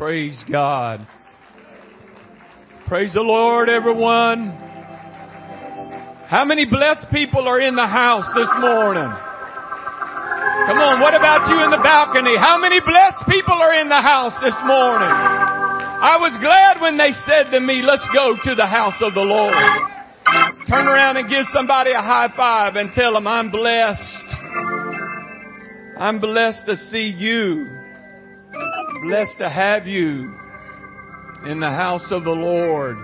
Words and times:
Praise 0.00 0.42
God. 0.50 1.06
Praise 2.88 3.12
the 3.12 3.20
Lord, 3.20 3.68
everyone. 3.68 4.48
How 6.24 6.42
many 6.46 6.64
blessed 6.64 7.12
people 7.12 7.46
are 7.46 7.60
in 7.60 7.76
the 7.76 7.84
house 7.84 8.24
this 8.32 8.48
morning? 8.64 9.12
Come 10.64 10.80
on, 10.80 11.04
what 11.04 11.12
about 11.12 11.52
you 11.52 11.60
in 11.60 11.68
the 11.68 11.84
balcony? 11.84 12.32
How 12.40 12.56
many 12.56 12.80
blessed 12.80 13.28
people 13.28 13.52
are 13.52 13.74
in 13.76 13.90
the 13.90 14.00
house 14.00 14.32
this 14.40 14.56
morning? 14.64 15.12
I 15.12 16.16
was 16.16 16.32
glad 16.40 16.80
when 16.80 16.96
they 16.96 17.12
said 17.28 17.52
to 17.52 17.60
me, 17.60 17.82
let's 17.84 18.08
go 18.14 18.40
to 18.40 18.54
the 18.54 18.64
house 18.64 18.96
of 19.02 19.12
the 19.12 19.20
Lord. 19.20 19.52
Turn 20.66 20.88
around 20.88 21.18
and 21.18 21.28
give 21.28 21.44
somebody 21.52 21.92
a 21.92 22.00
high 22.00 22.32
five 22.34 22.76
and 22.76 22.90
tell 22.92 23.12
them 23.12 23.26
I'm 23.26 23.50
blessed. 23.50 24.28
I'm 26.00 26.20
blessed 26.20 26.64
to 26.64 26.76
see 26.88 27.12
you. 27.14 27.79
Blessed 29.02 29.38
to 29.38 29.48
have 29.48 29.86
you 29.86 30.34
in 31.46 31.58
the 31.58 31.70
house 31.70 32.06
of 32.10 32.24
the 32.24 32.30
Lord. 32.30 32.98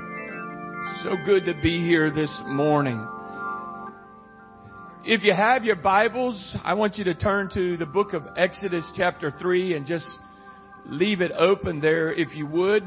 So 1.02 1.16
good 1.24 1.46
to 1.46 1.54
be 1.62 1.80
here 1.80 2.10
this 2.10 2.30
morning. 2.44 3.02
If 5.06 5.22
you 5.22 5.32
have 5.32 5.64
your 5.64 5.76
Bibles, 5.76 6.54
I 6.62 6.74
want 6.74 6.96
you 6.98 7.04
to 7.04 7.14
turn 7.14 7.48
to 7.54 7.78
the 7.78 7.86
book 7.86 8.12
of 8.12 8.24
Exodus 8.36 8.86
chapter 8.94 9.32
3 9.40 9.74
and 9.74 9.86
just 9.86 10.06
leave 10.84 11.22
it 11.22 11.32
open 11.32 11.80
there 11.80 12.12
if 12.12 12.36
you 12.36 12.46
would. 12.46 12.82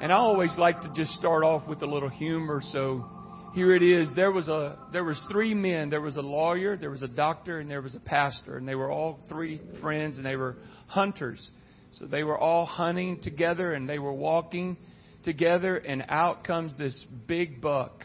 And 0.00 0.10
I 0.10 0.16
always 0.16 0.56
like 0.56 0.80
to 0.80 0.90
just 0.94 1.10
start 1.10 1.44
off 1.44 1.68
with 1.68 1.82
a 1.82 1.86
little 1.86 2.08
humor, 2.08 2.62
so 2.72 3.04
here 3.52 3.74
it 3.74 3.82
is. 3.82 4.14
There 4.16 4.32
was 4.32 4.48
a 4.48 4.78
there 4.94 5.04
was 5.04 5.22
three 5.30 5.52
men. 5.52 5.90
There 5.90 6.00
was 6.00 6.16
a 6.16 6.22
lawyer, 6.22 6.78
there 6.78 6.90
was 6.90 7.02
a 7.02 7.08
doctor, 7.08 7.60
and 7.60 7.70
there 7.70 7.82
was 7.82 7.94
a 7.94 8.00
pastor, 8.00 8.56
and 8.56 8.66
they 8.66 8.76
were 8.76 8.90
all 8.90 9.18
three 9.28 9.60
friends, 9.82 10.16
and 10.16 10.24
they 10.24 10.36
were 10.36 10.56
hunters. 10.86 11.50
So 11.98 12.06
they 12.06 12.22
were 12.22 12.38
all 12.38 12.66
hunting 12.66 13.20
together, 13.20 13.72
and 13.72 13.88
they 13.88 13.98
were 13.98 14.12
walking 14.12 14.76
together, 15.24 15.76
and 15.76 16.04
out 16.08 16.44
comes 16.44 16.76
this 16.78 17.04
big 17.26 17.60
buck, 17.60 18.04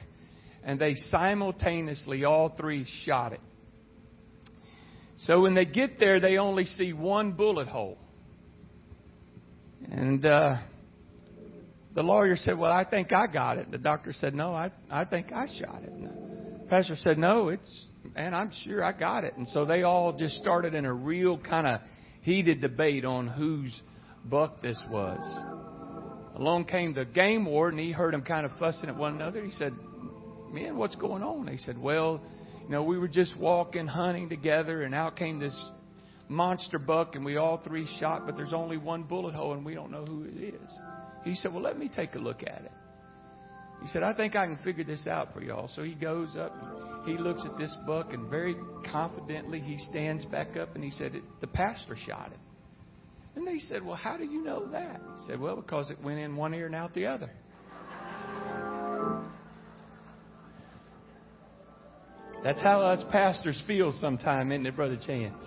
and 0.63 0.79
they 0.79 0.93
simultaneously 0.93 2.25
all 2.25 2.49
three 2.49 2.85
shot 3.05 3.33
it. 3.33 3.41
So 5.17 5.41
when 5.41 5.53
they 5.53 5.65
get 5.65 5.97
there, 5.99 6.19
they 6.19 6.37
only 6.37 6.65
see 6.65 6.93
one 6.93 7.33
bullet 7.33 7.67
hole, 7.67 7.97
and. 9.91 10.25
uh 10.25 10.55
the 11.95 12.03
lawyer 12.03 12.35
said, 12.35 12.57
Well, 12.57 12.73
I 12.73 12.83
think 12.83 13.13
I 13.13 13.25
got 13.25 13.57
it. 13.57 13.71
The 13.71 13.77
doctor 13.77 14.11
said, 14.13 14.33
No, 14.35 14.53
I, 14.53 14.71
I 14.91 15.05
think 15.05 15.31
I 15.31 15.47
shot 15.47 15.81
it. 15.81 15.89
And 15.89 16.03
the 16.61 16.65
pastor 16.69 16.97
said, 16.97 17.17
No, 17.17 17.47
it's, 17.47 17.85
and 18.15 18.35
I'm 18.35 18.51
sure 18.65 18.83
I 18.83 18.91
got 18.91 19.23
it. 19.23 19.35
And 19.37 19.47
so 19.47 19.65
they 19.65 19.83
all 19.83 20.11
just 20.11 20.35
started 20.35 20.75
in 20.75 20.83
a 20.85 20.93
real 20.93 21.37
kind 21.37 21.65
of 21.65 21.79
heated 22.25 22.59
debate 22.59 23.05
on 23.05 23.27
whose 23.27 23.79
buck 24.25 24.59
this 24.59 24.81
was. 24.89 25.21
Along 26.35 26.65
came 26.65 26.93
the 26.93 27.05
game 27.05 27.45
warden. 27.45 27.79
He 27.79 27.91
heard 27.91 28.15
them 28.15 28.23
kind 28.23 28.47
of 28.47 28.51
fussing 28.59 28.89
at 28.89 28.97
one 28.97 29.13
another. 29.13 29.43
He 29.45 29.51
said, 29.51 29.73
Man, 30.51 30.75
what's 30.75 30.95
going 30.95 31.21
on? 31.21 31.47
He 31.47 31.57
said, 31.57 31.77
Well, 31.77 32.21
you 32.63 32.69
know, 32.69 32.83
we 32.83 32.97
were 32.97 33.07
just 33.07 33.37
walking, 33.37 33.85
hunting 33.85 34.27
together, 34.27 34.81
and 34.81 34.95
out 34.95 35.15
came 35.15 35.39
this 35.39 35.55
monster 36.27 36.79
buck, 36.79 37.13
and 37.13 37.23
we 37.23 37.37
all 37.37 37.61
three 37.63 37.87
shot, 37.99 38.25
but 38.25 38.35
there's 38.35 38.53
only 38.53 38.77
one 38.77 39.03
bullet 39.03 39.35
hole, 39.35 39.53
and 39.53 39.63
we 39.63 39.75
don't 39.75 39.91
know 39.91 40.03
who 40.03 40.23
it 40.23 40.55
is. 40.55 40.71
He 41.23 41.35
said, 41.35 41.53
Well, 41.53 41.61
let 41.61 41.77
me 41.77 41.91
take 41.95 42.15
a 42.15 42.19
look 42.19 42.41
at 42.41 42.63
it. 42.65 42.71
He 43.83 43.87
said, 43.89 44.01
I 44.01 44.15
think 44.15 44.35
I 44.35 44.47
can 44.47 44.57
figure 44.63 44.83
this 44.83 45.05
out 45.05 45.31
for 45.31 45.43
y'all. 45.43 45.69
So 45.75 45.83
he 45.83 45.93
goes 45.93 46.35
up, 46.35 46.51
he 47.05 47.17
looks 47.17 47.45
at 47.45 47.57
this 47.57 47.75
book 47.85 48.13
and 48.13 48.29
very 48.29 48.55
confidently 48.91 49.59
he 49.59 49.77
stands 49.77 50.25
back 50.25 50.57
up 50.57 50.75
and 50.75 50.83
he 50.83 50.91
said, 50.91 51.21
The 51.41 51.47
pastor 51.47 51.95
shot 51.95 52.31
it. 52.31 52.39
And 53.35 53.47
they 53.47 53.59
said, 53.59 53.85
Well, 53.85 53.95
how 53.95 54.17
do 54.17 54.25
you 54.25 54.43
know 54.43 54.69
that? 54.71 55.01
He 55.17 55.27
said, 55.27 55.39
Well, 55.39 55.55
because 55.57 55.91
it 55.91 56.01
went 56.03 56.19
in 56.19 56.35
one 56.35 56.53
ear 56.53 56.65
and 56.65 56.75
out 56.75 56.93
the 56.93 57.05
other. 57.05 57.29
That's 62.43 62.61
how 62.61 62.81
us 62.81 63.03
pastors 63.11 63.61
feel 63.65 63.91
sometime, 63.91 64.51
isn't 64.51 64.65
it, 64.67 64.75
Brother 64.75 64.97
Chance? 64.97 65.43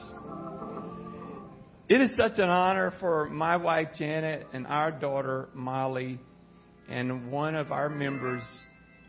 It 1.89 2.01
is 2.01 2.11
such 2.17 2.39
an 2.39 2.51
honor 2.51 2.93
for 3.01 3.31
my 3.31 3.57
wife 3.57 3.89
Janet 3.99 4.47
and 4.53 4.67
our 4.67 4.91
daughter 4.91 5.49
Molly 5.55 6.19
and 6.89 7.31
one 7.31 7.55
of 7.55 7.73
our 7.73 7.89
members 7.89 8.43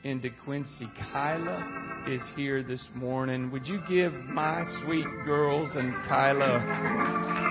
in 0.03 0.21
DeQuincy, 0.21 0.89
Kyla, 1.11 2.05
is 2.07 2.21
here 2.35 2.63
this 2.63 2.83
morning. 2.95 3.51
Would 3.51 3.67
you 3.67 3.81
give 3.89 4.13
my 4.13 4.63
sweet 4.83 5.07
girls 5.25 5.75
and 5.75 5.93
Kyla 6.07 7.49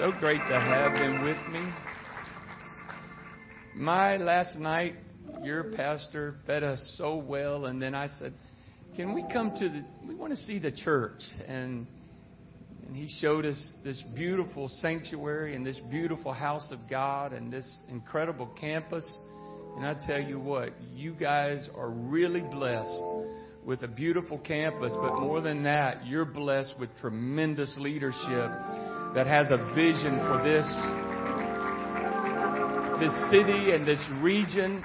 so 0.00 0.12
great 0.18 0.40
to 0.48 0.58
have 0.58 0.94
them 0.94 1.22
with 1.22 1.36
me. 1.52 1.60
My 3.76 4.16
last 4.16 4.56
night, 4.56 4.94
your 5.42 5.72
pastor 5.72 6.36
fed 6.46 6.62
us 6.62 6.94
so 6.96 7.16
well, 7.16 7.66
and 7.66 7.82
then 7.82 7.94
I 7.94 8.08
said, 8.18 8.32
"Can 8.96 9.12
we 9.12 9.22
come 9.30 9.54
to 9.58 9.68
the? 9.68 9.84
We 10.08 10.14
want 10.14 10.32
to 10.32 10.38
see 10.38 10.58
the 10.58 10.72
church." 10.72 11.20
And 11.46 11.86
and 12.86 12.96
he 12.96 13.08
showed 13.20 13.44
us 13.44 13.62
this 13.84 14.02
beautiful 14.14 14.68
sanctuary 14.68 15.54
and 15.54 15.66
this 15.66 15.78
beautiful 15.90 16.32
house 16.32 16.72
of 16.72 16.78
God 16.88 17.34
and 17.34 17.52
this 17.52 17.82
incredible 17.90 18.46
campus. 18.58 19.04
And 19.76 19.86
I 19.86 19.94
tell 20.06 20.20
you 20.20 20.38
what, 20.38 20.72
you 20.94 21.12
guys 21.14 21.68
are 21.76 21.90
really 21.90 22.40
blessed 22.40 23.02
with 23.64 23.82
a 23.82 23.88
beautiful 23.88 24.38
campus, 24.38 24.92
but 25.00 25.20
more 25.20 25.40
than 25.40 25.62
that, 25.64 26.06
you're 26.06 26.24
blessed 26.24 26.74
with 26.78 26.90
tremendous 27.00 27.76
leadership 27.78 28.50
that 29.14 29.26
has 29.26 29.50
a 29.50 29.72
vision 29.74 30.18
for 30.26 30.42
this 30.42 30.66
this 33.00 33.30
city 33.30 33.72
and 33.72 33.88
this 33.88 34.04
region 34.20 34.84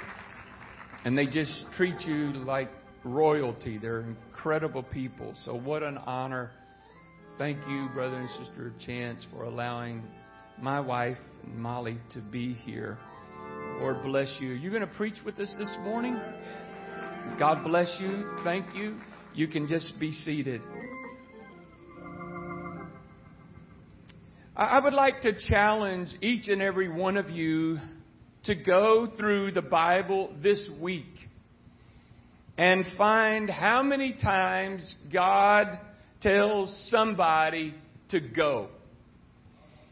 and 1.03 1.17
they 1.17 1.25
just 1.25 1.65
treat 1.75 1.99
you 2.01 2.31
like 2.45 2.69
royalty. 3.03 3.77
They're 3.77 4.01
incredible 4.01 4.83
people. 4.83 5.35
So 5.43 5.53
what 5.53 5.83
an 5.83 5.97
honor 5.97 6.51
Thank 7.37 7.67
you, 7.67 7.89
brother 7.93 8.15
and 8.15 8.29
sister 8.29 8.71
Chance, 8.85 9.25
for 9.29 9.43
allowing 9.43 10.03
my 10.57 10.79
wife, 10.79 11.17
Molly, 11.45 11.97
to 12.13 12.21
be 12.21 12.53
here. 12.53 12.97
Lord 13.79 14.03
bless 14.03 14.33
you. 14.39 14.49
You're 14.49 14.71
going 14.71 14.87
to 14.87 14.95
preach 14.95 15.15
with 15.25 15.37
us 15.39 15.53
this 15.59 15.77
morning? 15.81 16.19
God 17.37 17.63
bless 17.65 17.93
you. 17.99 18.23
Thank 18.43 18.73
you. 18.73 18.97
You 19.33 19.47
can 19.47 19.67
just 19.67 19.99
be 19.99 20.13
seated. 20.13 20.61
I 24.55 24.79
would 24.79 24.93
like 24.93 25.21
to 25.23 25.33
challenge 25.49 26.09
each 26.21 26.47
and 26.47 26.61
every 26.61 26.87
one 26.87 27.17
of 27.17 27.29
you 27.29 27.77
to 28.45 28.55
go 28.55 29.09
through 29.17 29.51
the 29.51 29.61
Bible 29.61 30.33
this 30.41 30.69
week 30.81 31.13
and 32.57 32.85
find 32.97 33.49
how 33.49 33.83
many 33.83 34.13
times 34.13 34.95
God 35.11 35.77
tells 36.21 36.73
somebody 36.89 37.73
to 38.11 38.21
go. 38.21 38.69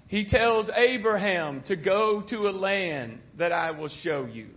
He 0.08 0.26
tells 0.26 0.70
Abraham 0.76 1.64
to 1.68 1.76
go 1.76 2.24
to 2.30 2.48
a 2.48 2.52
land 2.52 3.20
that 3.38 3.52
I 3.52 3.72
will 3.72 3.90
show 4.04 4.26
you. 4.26 4.50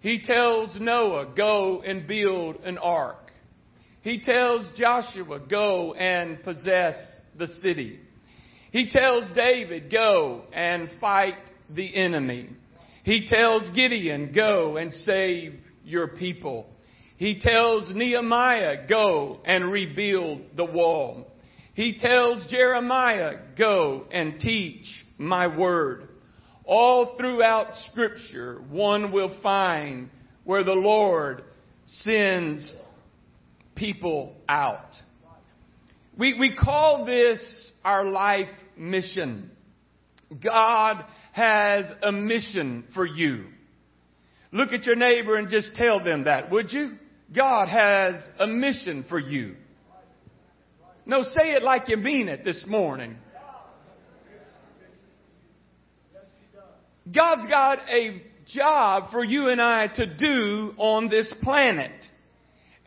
He 0.00 0.20
tells 0.22 0.76
Noah, 0.78 1.32
go 1.34 1.82
and 1.82 2.06
build 2.06 2.56
an 2.64 2.76
ark. 2.78 3.30
He 4.02 4.20
tells 4.20 4.68
Joshua, 4.76 5.40
go 5.48 5.94
and 5.94 6.42
possess 6.42 6.96
the 7.38 7.46
city. 7.62 8.00
He 8.70 8.90
tells 8.90 9.30
David, 9.34 9.90
go 9.90 10.42
and 10.52 10.90
fight 11.00 11.38
the 11.70 11.96
enemy. 11.96 12.50
He 13.04 13.26
tells 13.26 13.70
Gideon, 13.70 14.32
go 14.34 14.76
and 14.76 14.92
save 14.92 15.54
your 15.84 16.08
people. 16.08 16.66
He 17.16 17.40
tells 17.40 17.94
Nehemiah, 17.94 18.86
go 18.88 19.40
and 19.44 19.70
rebuild 19.70 20.42
the 20.56 20.64
wall. 20.64 21.26
He 21.74 21.98
tells 21.98 22.46
Jeremiah, 22.50 23.38
go 23.58 24.06
and 24.10 24.38
teach 24.38 24.86
my 25.18 25.46
word. 25.46 26.08
All 26.64 27.16
throughout 27.16 27.74
scripture, 27.90 28.62
one 28.70 29.12
will 29.12 29.38
find 29.42 30.08
where 30.44 30.64
the 30.64 30.72
Lord 30.72 31.42
sends 31.86 32.72
people 33.74 34.34
out. 34.48 34.88
We, 36.16 36.38
we 36.38 36.54
call 36.54 37.04
this 37.04 37.72
our 37.84 38.04
life 38.04 38.48
mission. 38.76 39.50
God 40.42 41.04
has 41.32 41.86
a 42.02 42.12
mission 42.12 42.84
for 42.94 43.04
you. 43.04 43.46
Look 44.52 44.72
at 44.72 44.84
your 44.84 44.94
neighbor 44.94 45.36
and 45.36 45.50
just 45.50 45.74
tell 45.74 46.02
them 46.02 46.24
that, 46.24 46.50
would 46.52 46.72
you? 46.72 46.92
God 47.34 47.68
has 47.68 48.14
a 48.38 48.46
mission 48.46 49.04
for 49.08 49.18
you. 49.18 49.56
No, 51.06 51.22
say 51.22 51.52
it 51.52 51.62
like 51.62 51.88
you 51.88 51.96
mean 51.96 52.28
it 52.28 52.44
this 52.44 52.64
morning. 52.66 53.16
God's 57.12 57.46
got 57.48 57.80
a 57.90 58.22
job 58.46 59.10
for 59.12 59.22
you 59.22 59.48
and 59.48 59.60
I 59.60 59.88
to 59.88 60.14
do 60.16 60.72
on 60.78 61.08
this 61.08 61.32
planet. 61.42 61.92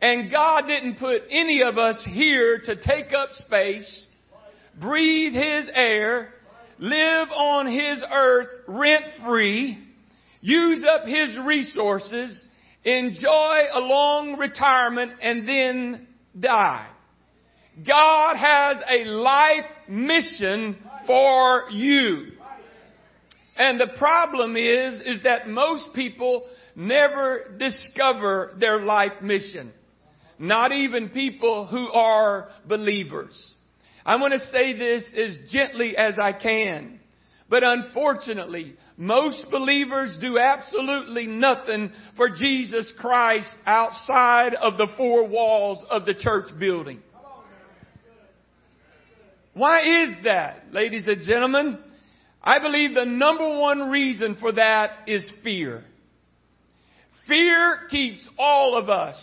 And 0.00 0.30
God 0.30 0.62
didn't 0.66 0.98
put 0.98 1.22
any 1.30 1.62
of 1.62 1.78
us 1.78 2.04
here 2.08 2.60
to 2.64 2.76
take 2.76 3.12
up 3.12 3.30
space, 3.32 4.04
breathe 4.80 5.34
His 5.34 5.70
air, 5.72 6.34
live 6.78 7.28
on 7.28 7.66
His 7.66 8.02
earth 8.10 8.48
rent 8.66 9.04
free, 9.24 9.78
use 10.40 10.84
up 10.84 11.04
His 11.06 11.36
resources, 11.44 12.44
enjoy 12.84 13.62
a 13.72 13.80
long 13.80 14.36
retirement, 14.38 15.12
and 15.20 15.48
then 15.48 16.08
die. 16.38 16.88
God 17.86 18.36
has 18.36 18.82
a 18.88 19.04
life 19.04 19.66
mission 19.88 20.76
for 21.06 21.64
you. 21.70 22.32
And 23.56 23.80
the 23.80 23.90
problem 23.98 24.56
is, 24.56 25.00
is 25.00 25.22
that 25.24 25.48
most 25.48 25.88
people 25.94 26.46
never 26.76 27.56
discover 27.58 28.54
their 28.58 28.80
life 28.80 29.20
mission. 29.20 29.72
Not 30.38 30.70
even 30.70 31.08
people 31.08 31.66
who 31.66 31.88
are 31.92 32.48
believers. 32.66 33.54
I 34.06 34.16
want 34.16 34.32
to 34.32 34.38
say 34.38 34.76
this 34.76 35.04
as 35.16 35.50
gently 35.50 35.96
as 35.96 36.14
I 36.20 36.32
can. 36.32 37.00
But 37.50 37.64
unfortunately, 37.64 38.74
most 38.96 39.46
believers 39.50 40.16
do 40.20 40.38
absolutely 40.38 41.26
nothing 41.26 41.90
for 42.16 42.28
Jesus 42.28 42.92
Christ 42.98 43.54
outside 43.64 44.54
of 44.54 44.76
the 44.76 44.88
four 44.96 45.26
walls 45.26 45.82
of 45.90 46.04
the 46.04 46.14
church 46.14 46.48
building. 46.58 47.00
Why 49.58 50.04
is 50.04 50.14
that, 50.22 50.72
ladies 50.72 51.08
and 51.08 51.20
gentlemen? 51.22 51.80
I 52.40 52.60
believe 52.60 52.94
the 52.94 53.04
number 53.04 53.58
one 53.58 53.90
reason 53.90 54.36
for 54.38 54.52
that 54.52 55.08
is 55.08 55.28
fear. 55.42 55.82
Fear 57.26 57.88
keeps 57.90 58.28
all 58.38 58.76
of 58.76 58.88
us 58.88 59.20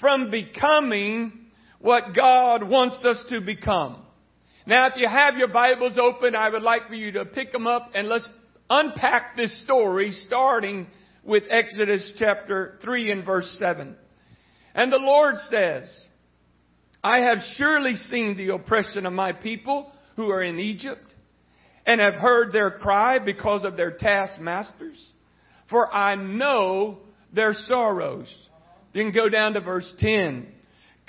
from 0.00 0.30
becoming 0.30 1.46
what 1.80 2.14
God 2.14 2.62
wants 2.62 3.04
us 3.04 3.26
to 3.30 3.40
become. 3.40 4.00
Now, 4.64 4.86
if 4.86 4.92
you 4.96 5.08
have 5.08 5.36
your 5.38 5.48
Bibles 5.48 5.98
open, 5.98 6.36
I 6.36 6.50
would 6.50 6.62
like 6.62 6.86
for 6.86 6.94
you 6.94 7.10
to 7.10 7.24
pick 7.24 7.50
them 7.50 7.66
up 7.66 7.90
and 7.94 8.08
let's 8.08 8.28
unpack 8.70 9.36
this 9.36 9.60
story 9.64 10.12
starting 10.12 10.86
with 11.24 11.42
Exodus 11.50 12.12
chapter 12.16 12.78
3 12.84 13.10
and 13.10 13.26
verse 13.26 13.56
7. 13.58 13.96
And 14.72 14.92
the 14.92 14.98
Lord 14.98 15.34
says, 15.50 16.06
I 17.04 17.18
have 17.18 17.38
surely 17.56 17.96
seen 17.96 18.34
the 18.34 18.54
oppression 18.54 19.04
of 19.04 19.12
my 19.12 19.32
people 19.32 19.92
who 20.16 20.30
are 20.30 20.42
in 20.42 20.58
Egypt 20.58 21.04
and 21.84 22.00
have 22.00 22.14
heard 22.14 22.50
their 22.50 22.70
cry 22.70 23.18
because 23.18 23.62
of 23.62 23.76
their 23.76 23.90
taskmasters. 23.90 25.12
For 25.68 25.94
I 25.94 26.14
know 26.14 27.00
their 27.30 27.52
sorrows. 27.52 28.34
Then 28.94 29.12
go 29.12 29.28
down 29.28 29.52
to 29.52 29.60
verse 29.60 29.92
10. 29.98 30.46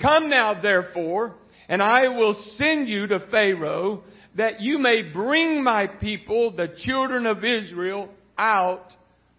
Come 0.02 0.30
now 0.30 0.62
therefore, 0.62 1.36
and 1.70 1.82
I 1.82 2.10
will 2.10 2.34
send 2.58 2.90
you 2.90 3.08
to 3.08 3.28
Pharaoh 3.32 4.04
that 4.36 4.60
you 4.60 4.80
may 4.80 5.02
bring 5.14 5.64
my 5.64 5.88
people, 5.88 6.52
the 6.52 6.76
children 6.84 7.26
of 7.26 7.46
Israel, 7.46 8.10
out 8.38 8.92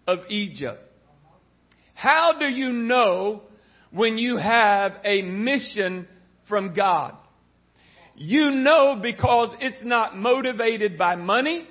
of 0.07 0.19
Egypt. 0.29 0.81
How 1.93 2.39
do 2.39 2.47
you 2.47 2.71
know 2.71 3.43
when 3.91 4.17
you 4.17 4.37
have 4.37 4.93
a 5.03 5.21
mission 5.21 6.07
from 6.47 6.73
God? 6.73 7.15
You 8.15 8.49
know 8.51 8.99
because 9.01 9.55
it's 9.59 9.83
not 9.83 10.17
motivated 10.17 10.97
by 10.97 11.15
money. 11.15 11.67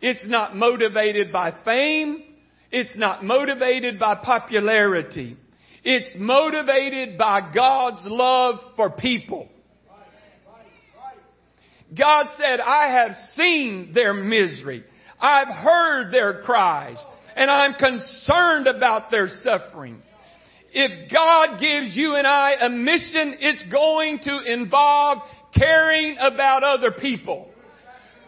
It's 0.00 0.26
not 0.26 0.56
motivated 0.56 1.32
by 1.32 1.52
fame. 1.64 2.22
It's 2.70 2.96
not 2.96 3.24
motivated 3.24 3.98
by 3.98 4.16
popularity. 4.16 5.36
It's 5.84 6.14
motivated 6.18 7.18
by 7.18 7.52
God's 7.54 8.00
love 8.04 8.56
for 8.74 8.90
people. 8.90 9.48
God 11.96 12.26
said, 12.36 12.58
I 12.58 12.92
have 12.92 13.12
seen 13.34 13.92
their 13.94 14.12
misery. 14.12 14.82
I've 15.20 15.48
heard 15.48 16.10
their 16.10 16.42
cries 16.42 17.02
and 17.36 17.50
I'm 17.50 17.74
concerned 17.74 18.66
about 18.66 19.10
their 19.10 19.28
suffering. 19.42 20.02
If 20.78 21.10
God 21.10 21.58
gives 21.58 21.96
you 21.96 22.16
and 22.16 22.26
I 22.26 22.52
a 22.60 22.68
mission, 22.68 23.36
it's 23.40 23.64
going 23.72 24.18
to 24.24 24.40
involve 24.44 25.22
caring 25.56 26.18
about 26.20 26.64
other 26.64 26.90
people. 26.90 27.48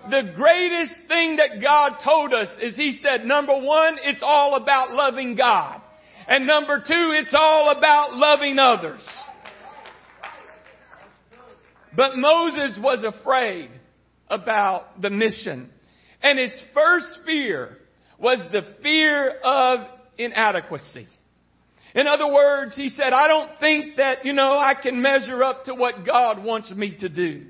The 0.09 0.33
greatest 0.35 0.95
thing 1.09 1.37
that 1.37 1.61
God 1.61 1.99
told 2.03 2.33
us 2.33 2.49
is 2.63 2.75
He 2.75 2.99
said, 3.03 3.27
number 3.27 3.53
one, 3.53 3.99
it's 4.03 4.23
all 4.23 4.55
about 4.55 4.93
loving 4.93 5.37
God. 5.37 5.83
And 6.27 6.47
number 6.47 6.79
two, 6.79 7.11
it's 7.13 7.35
all 7.39 7.71
about 7.77 8.15
loving 8.17 8.59
others. 8.59 9.07
But 11.95 12.17
Moses 12.17 12.79
was 12.83 13.05
afraid 13.05 13.69
about 14.31 15.03
the 15.03 15.11
mission. 15.11 15.69
And 16.23 16.39
his 16.39 16.63
first 16.73 17.19
fear 17.27 17.77
was 18.19 18.39
the 18.53 18.63
fear 18.83 19.39
of 19.45 19.81
inadequacy. 20.17 21.09
In 21.99 22.07
other 22.07 22.33
words, 22.33 22.77
he 22.77 22.91
said, 22.91 23.13
I 23.13 23.27
don't 23.27 23.59
think 23.59 23.97
that, 23.97 24.25
you 24.25 24.33
know, 24.33 24.53
I 24.57 24.75
can 24.81 25.03
measure 25.03 25.43
up 25.43 25.65
to 25.65 25.75
what 25.75 26.07
God 26.07 26.45
wants 26.45 26.71
me 26.71 26.97
to 27.01 27.09
do. 27.09 27.45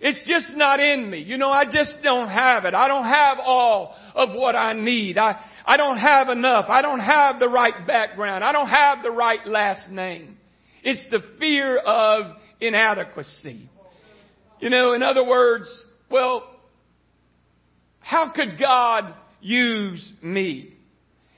It's 0.00 0.24
just 0.26 0.56
not 0.56 0.80
in 0.80 1.10
me. 1.10 1.18
You 1.18 1.36
know, 1.36 1.50
I 1.50 1.66
just 1.66 1.96
don't 2.02 2.30
have 2.30 2.64
it. 2.64 2.72
I 2.72 2.88
don't 2.88 3.04
have 3.04 3.36
all 3.38 3.94
of 4.14 4.34
what 4.34 4.56
I 4.56 4.72
need. 4.72 5.18
I, 5.18 5.38
I 5.66 5.76
don't 5.76 5.98
have 5.98 6.30
enough. 6.30 6.70
I 6.70 6.80
don't 6.80 7.00
have 7.00 7.38
the 7.38 7.50
right 7.50 7.86
background. 7.86 8.42
I 8.42 8.52
don't 8.52 8.70
have 8.70 9.02
the 9.02 9.10
right 9.10 9.46
last 9.46 9.90
name. 9.90 10.38
It's 10.82 11.04
the 11.10 11.20
fear 11.38 11.76
of 11.76 12.34
inadequacy. 12.62 13.68
You 14.58 14.70
know, 14.70 14.94
in 14.94 15.02
other 15.02 15.22
words, 15.22 15.68
well, 16.10 16.48
how 18.00 18.32
could 18.32 18.58
God 18.58 19.14
use 19.42 20.14
me? 20.22 20.71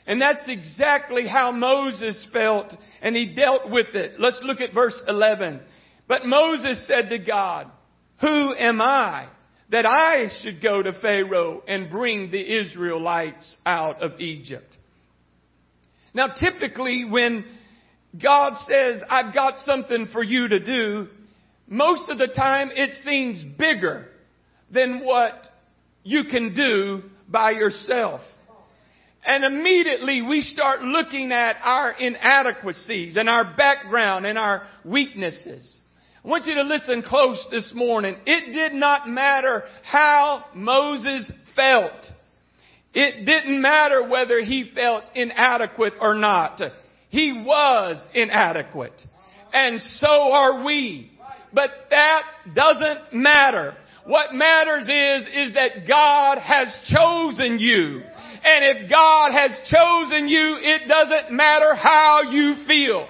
And 0.06 0.20
that's 0.20 0.46
exactly 0.48 1.26
how 1.26 1.50
Moses 1.50 2.26
felt 2.32 2.74
and 3.00 3.16
he 3.16 3.34
dealt 3.34 3.70
with 3.70 3.94
it. 3.94 4.20
Let's 4.20 4.40
look 4.44 4.60
at 4.60 4.74
verse 4.74 5.00
11. 5.08 5.60
But 6.06 6.26
Moses 6.26 6.86
said 6.86 7.08
to 7.08 7.18
God, 7.18 7.68
who 8.20 8.54
am 8.54 8.80
I 8.80 9.28
that 9.70 9.86
I 9.86 10.28
should 10.42 10.62
go 10.62 10.82
to 10.82 10.92
Pharaoh 11.00 11.62
and 11.66 11.90
bring 11.90 12.30
the 12.30 12.60
Israelites 12.60 13.56
out 13.64 14.02
of 14.02 14.20
Egypt? 14.20 14.76
Now 16.12 16.28
typically 16.28 17.06
when 17.06 17.44
God 18.22 18.54
says, 18.68 19.02
I've 19.08 19.34
got 19.34 19.54
something 19.64 20.08
for 20.12 20.22
you 20.22 20.48
to 20.48 20.60
do, 20.60 21.08
most 21.66 22.10
of 22.10 22.18
the 22.18 22.28
time 22.28 22.70
it 22.72 22.94
seems 23.02 23.42
bigger 23.58 24.06
than 24.70 25.04
what 25.04 25.46
you 26.02 26.24
can 26.30 26.54
do 26.54 27.02
by 27.28 27.52
yourself. 27.52 28.20
And 29.26 29.44
immediately 29.44 30.20
we 30.22 30.42
start 30.42 30.82
looking 30.82 31.32
at 31.32 31.56
our 31.62 31.92
inadequacies 31.92 33.16
and 33.16 33.28
our 33.28 33.54
background 33.56 34.26
and 34.26 34.36
our 34.36 34.66
weaknesses. 34.84 35.80
I 36.22 36.28
want 36.28 36.46
you 36.46 36.54
to 36.54 36.62
listen 36.62 37.02
close 37.02 37.46
this 37.50 37.72
morning. 37.74 38.16
It 38.26 38.52
did 38.52 38.74
not 38.74 39.08
matter 39.08 39.64
how 39.82 40.44
Moses 40.54 41.30
felt. 41.56 41.92
It 42.92 43.24
didn't 43.24 43.60
matter 43.60 44.06
whether 44.08 44.40
he 44.40 44.70
felt 44.74 45.04
inadequate 45.14 45.94
or 46.00 46.14
not. 46.14 46.60
He 47.08 47.32
was 47.32 48.04
inadequate. 48.14 49.00
And 49.52 49.80
so 49.80 50.32
are 50.32 50.64
we. 50.64 51.10
But 51.52 51.70
that 51.90 52.22
doesn't 52.54 53.14
matter. 53.14 53.74
What 54.04 54.34
matters 54.34 54.82
is, 54.82 55.48
is 55.48 55.54
that 55.54 55.86
God 55.88 56.38
has 56.38 56.76
chosen 56.86 57.58
you. 57.58 58.02
And 58.44 58.76
if 58.76 58.90
God 58.90 59.32
has 59.32 59.52
chosen 59.70 60.28
you, 60.28 60.58
it 60.60 60.86
doesn't 60.86 61.34
matter 61.34 61.74
how 61.74 62.30
you 62.30 62.66
feel. 62.66 63.08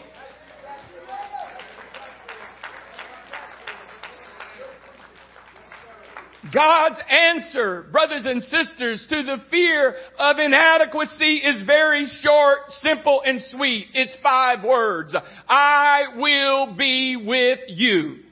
God's 6.55 7.01
answer, 7.09 7.87
brothers 7.91 8.23
and 8.25 8.41
sisters, 8.43 9.05
to 9.09 9.23
the 9.25 9.39
fear 9.51 9.97
of 10.19 10.39
inadequacy 10.39 11.39
is 11.39 11.67
very 11.67 12.07
short, 12.23 12.59
simple, 12.69 13.23
and 13.25 13.41
sweet. 13.51 13.89
It's 13.93 14.17
five 14.23 14.63
words. 14.63 15.17
I 15.49 16.03
will 16.17 16.77
be 16.77 17.17
with 17.17 17.59
you. 17.69 18.24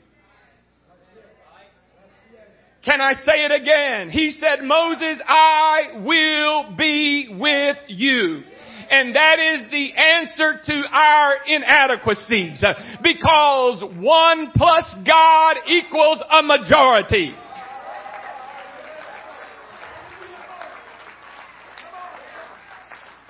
Can 2.85 3.01
I 3.01 3.13
say 3.13 3.45
it 3.45 3.53
again? 3.53 4.11
He 4.11 4.31
said, 4.31 4.65
Moses, 4.65 5.23
I 5.27 6.03
will 6.05 6.75
be 6.77 7.37
with 7.39 7.77
you. 7.87 8.43
And 8.91 9.15
that 9.15 9.39
is 9.39 9.71
the 9.71 9.93
answer 9.95 10.61
to 10.67 10.83
our 10.91 11.37
inadequacies. 11.47 12.63
Uh, 12.63 12.75
because 13.03 13.85
one 13.99 14.51
plus 14.55 14.95
God 15.07 15.57
equals 15.67 16.23
a 16.29 16.43
majority. 16.43 17.33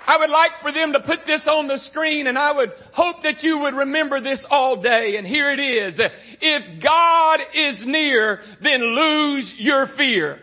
I 0.04 0.18
would 0.18 0.30
like 0.30 0.50
for 0.62 0.72
them 0.72 0.92
to 0.92 1.00
put 1.00 1.20
this 1.26 1.42
on 1.46 1.68
the 1.68 1.78
screen 1.78 2.26
and 2.26 2.36
I 2.36 2.52
would 2.52 2.70
hope 2.92 3.22
that 3.22 3.42
you 3.42 3.58
would 3.60 3.74
remember 3.74 4.20
this 4.20 4.44
all 4.50 4.82
day. 4.82 5.16
And 5.16 5.26
here 5.26 5.50
it 5.52 5.60
is. 5.60 6.00
If 6.40 6.82
God 6.82 7.40
is 7.54 7.82
near, 7.86 8.40
then 8.62 8.80
lose 8.82 9.54
your 9.58 9.86
fear. 9.96 10.40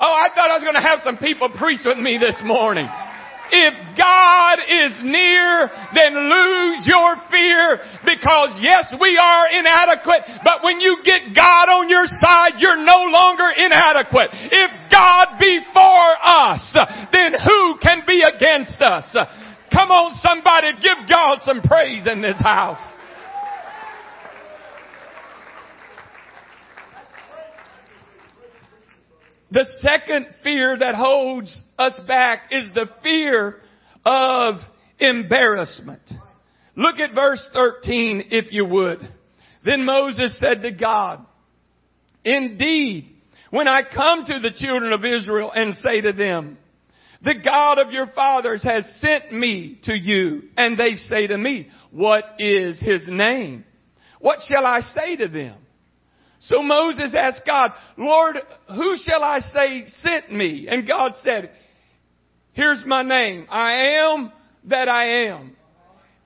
Oh, 0.00 0.12
I 0.12 0.28
thought 0.34 0.50
I 0.50 0.58
was 0.58 0.62
going 0.62 0.74
to 0.74 0.86
have 0.86 1.00
some 1.02 1.18
people 1.18 1.50
preach 1.56 1.80
with 1.84 1.98
me 1.98 2.18
this 2.18 2.36
morning. 2.44 2.86
If 3.50 3.74
God 3.96 4.58
is 4.66 4.98
near, 5.04 5.70
then 5.94 6.16
lose 6.16 6.82
your 6.86 7.14
fear 7.30 7.78
because 8.02 8.58
yes, 8.58 8.90
we 8.98 9.14
are 9.20 9.44
inadequate, 9.52 10.42
but 10.42 10.64
when 10.64 10.80
you 10.80 10.98
get 11.04 11.36
God 11.36 11.68
on 11.68 11.88
your 11.88 12.06
side, 12.06 12.58
you're 12.58 12.82
no 12.82 13.06
longer 13.06 13.46
inadequate. 13.54 14.30
If 14.50 14.73
God 14.94 15.38
be 15.40 15.60
for 15.72 16.14
us, 16.22 16.76
then 17.12 17.32
who 17.32 17.78
can 17.82 18.02
be 18.06 18.22
against 18.22 18.80
us? 18.80 19.04
Come 19.72 19.90
on 19.90 20.14
somebody, 20.20 20.68
give 20.74 21.08
God 21.10 21.38
some 21.42 21.62
praise 21.62 22.06
in 22.06 22.22
this 22.22 22.38
house. 22.38 22.78
The 29.50 29.66
second 29.80 30.26
fear 30.42 30.76
that 30.78 30.94
holds 30.94 31.56
us 31.78 31.98
back 32.06 32.50
is 32.50 32.70
the 32.74 32.86
fear 33.02 33.60
of 34.04 34.56
embarrassment. 34.98 36.02
Look 36.76 36.96
at 36.96 37.14
verse 37.14 37.48
13 37.52 38.28
if 38.30 38.52
you 38.52 38.64
would. 38.64 38.98
Then 39.64 39.84
Moses 39.84 40.38
said 40.38 40.62
to 40.62 40.72
God, 40.72 41.24
Indeed, 42.24 43.13
when 43.54 43.68
I 43.68 43.82
come 43.82 44.24
to 44.24 44.40
the 44.40 44.50
children 44.50 44.92
of 44.92 45.04
Israel 45.04 45.52
and 45.54 45.74
say 45.74 46.00
to 46.00 46.12
them, 46.12 46.58
the 47.22 47.36
God 47.36 47.78
of 47.78 47.92
your 47.92 48.08
fathers 48.08 48.64
has 48.64 48.84
sent 48.98 49.32
me 49.32 49.78
to 49.84 49.96
you, 49.96 50.48
and 50.56 50.76
they 50.76 50.96
say 50.96 51.28
to 51.28 51.38
me, 51.38 51.68
what 51.92 52.24
is 52.40 52.82
his 52.82 53.04
name? 53.06 53.64
What 54.18 54.40
shall 54.48 54.66
I 54.66 54.80
say 54.80 55.14
to 55.14 55.28
them? 55.28 55.56
So 56.40 56.64
Moses 56.64 57.14
asked 57.16 57.42
God, 57.46 57.70
Lord, 57.96 58.38
who 58.74 58.96
shall 58.96 59.22
I 59.22 59.38
say 59.38 59.84
sent 60.02 60.32
me? 60.32 60.66
And 60.68 60.84
God 60.84 61.12
said, 61.22 61.52
here's 62.54 62.82
my 62.84 63.04
name. 63.04 63.46
I 63.48 64.00
am 64.00 64.32
that 64.64 64.88
I 64.88 65.28
am. 65.28 65.56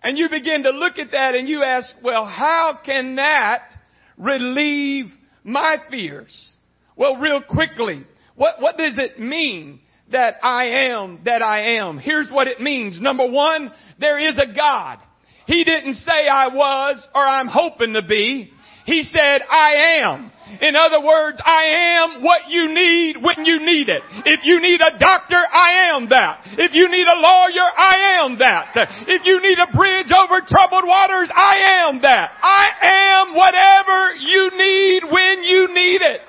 And 0.02 0.16
you 0.16 0.30
begin 0.30 0.62
to 0.62 0.70
look 0.70 0.98
at 0.98 1.10
that 1.10 1.34
and 1.34 1.46
you 1.46 1.62
ask, 1.62 1.90
well, 2.02 2.24
how 2.24 2.78
can 2.82 3.16
that 3.16 3.70
relieve 4.16 5.12
my 5.44 5.76
fears? 5.90 6.52
Well, 6.98 7.16
real 7.16 7.40
quickly, 7.40 8.04
what, 8.34 8.60
what 8.60 8.76
does 8.76 8.98
it 8.98 9.20
mean 9.20 9.80
that 10.10 10.34
I 10.42 10.90
am 10.90 11.20
that 11.24 11.42
I 11.42 11.76
am? 11.76 11.98
Here's 11.98 12.28
what 12.28 12.48
it 12.48 12.60
means. 12.60 13.00
Number 13.00 13.30
one, 13.30 13.70
there 14.00 14.18
is 14.18 14.36
a 14.36 14.52
God. 14.52 14.98
He 15.46 15.62
didn't 15.62 15.94
say 15.94 16.28
I 16.28 16.48
was 16.48 17.08
or 17.14 17.22
I'm 17.22 17.46
hoping 17.46 17.94
to 17.94 18.02
be. 18.02 18.52
He 18.84 19.02
said, 19.04 19.42
I 19.48 20.00
am. 20.02 20.32
In 20.60 20.74
other 20.74 21.04
words, 21.04 21.40
I 21.44 22.00
am 22.00 22.24
what 22.24 22.48
you 22.48 22.68
need 22.68 23.16
when 23.22 23.44
you 23.44 23.60
need 23.60 23.88
it. 23.88 24.02
If 24.24 24.40
you 24.44 24.60
need 24.60 24.80
a 24.80 24.98
doctor, 24.98 25.36
I 25.36 25.92
am 25.94 26.08
that. 26.08 26.40
If 26.56 26.72
you 26.74 26.88
need 26.88 27.06
a 27.06 27.20
lawyer, 27.20 27.68
I 27.76 28.24
am 28.24 28.38
that. 28.38 28.72
If 29.06 29.26
you 29.26 29.40
need 29.42 29.58
a 29.58 29.76
bridge 29.76 30.10
over 30.10 30.40
troubled 30.48 30.88
waters, 30.88 31.30
I 31.34 31.84
am 31.86 32.00
that. 32.00 32.32
I 32.42 33.26
am 33.28 33.36
whatever 33.36 34.16
you 34.16 34.50
need 34.56 35.04
when 35.12 35.42
you 35.44 35.68
need 35.74 36.00
it. 36.00 36.20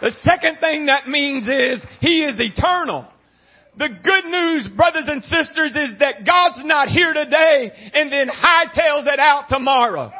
The 0.00 0.12
second 0.22 0.58
thing 0.60 0.86
that 0.86 1.08
means 1.08 1.46
is 1.48 1.84
He 2.00 2.22
is 2.22 2.38
eternal. 2.38 3.06
The 3.78 3.88
good 3.88 4.24
news, 4.26 4.66
brothers 4.76 5.06
and 5.06 5.22
sisters, 5.22 5.70
is 5.74 5.98
that 6.00 6.26
God's 6.26 6.58
not 6.64 6.88
here 6.88 7.12
today 7.12 7.70
and 7.94 8.10
then 8.10 8.26
hightails 8.26 9.06
it 9.06 9.20
out 9.20 9.44
tomorrow. 9.48 10.10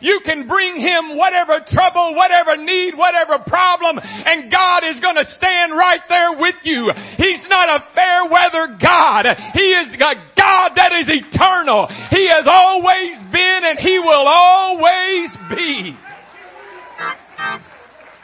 You 0.00 0.20
can 0.24 0.46
bring 0.46 0.76
Him 0.76 1.16
whatever 1.16 1.64
trouble, 1.66 2.14
whatever 2.14 2.56
need, 2.56 2.92
whatever 2.94 3.42
problem, 3.46 3.98
and 4.02 4.52
God 4.52 4.84
is 4.84 5.00
gonna 5.00 5.24
stand 5.24 5.72
right 5.72 6.00
there 6.08 6.36
with 6.38 6.56
you. 6.64 6.92
He's 7.16 7.40
not 7.48 7.68
a 7.68 7.84
fair 7.94 8.28
weather 8.28 8.76
God. 8.80 9.24
He 9.54 9.72
is 9.72 9.94
a 9.94 10.14
God 10.36 10.72
that 10.76 10.92
is 10.92 11.08
eternal. 11.08 11.88
He 12.10 12.28
has 12.28 12.44
always 12.46 13.16
been 13.32 13.60
and 13.64 13.78
He 13.78 13.98
will 13.98 14.26
always 14.28 15.30
be. 15.56 15.96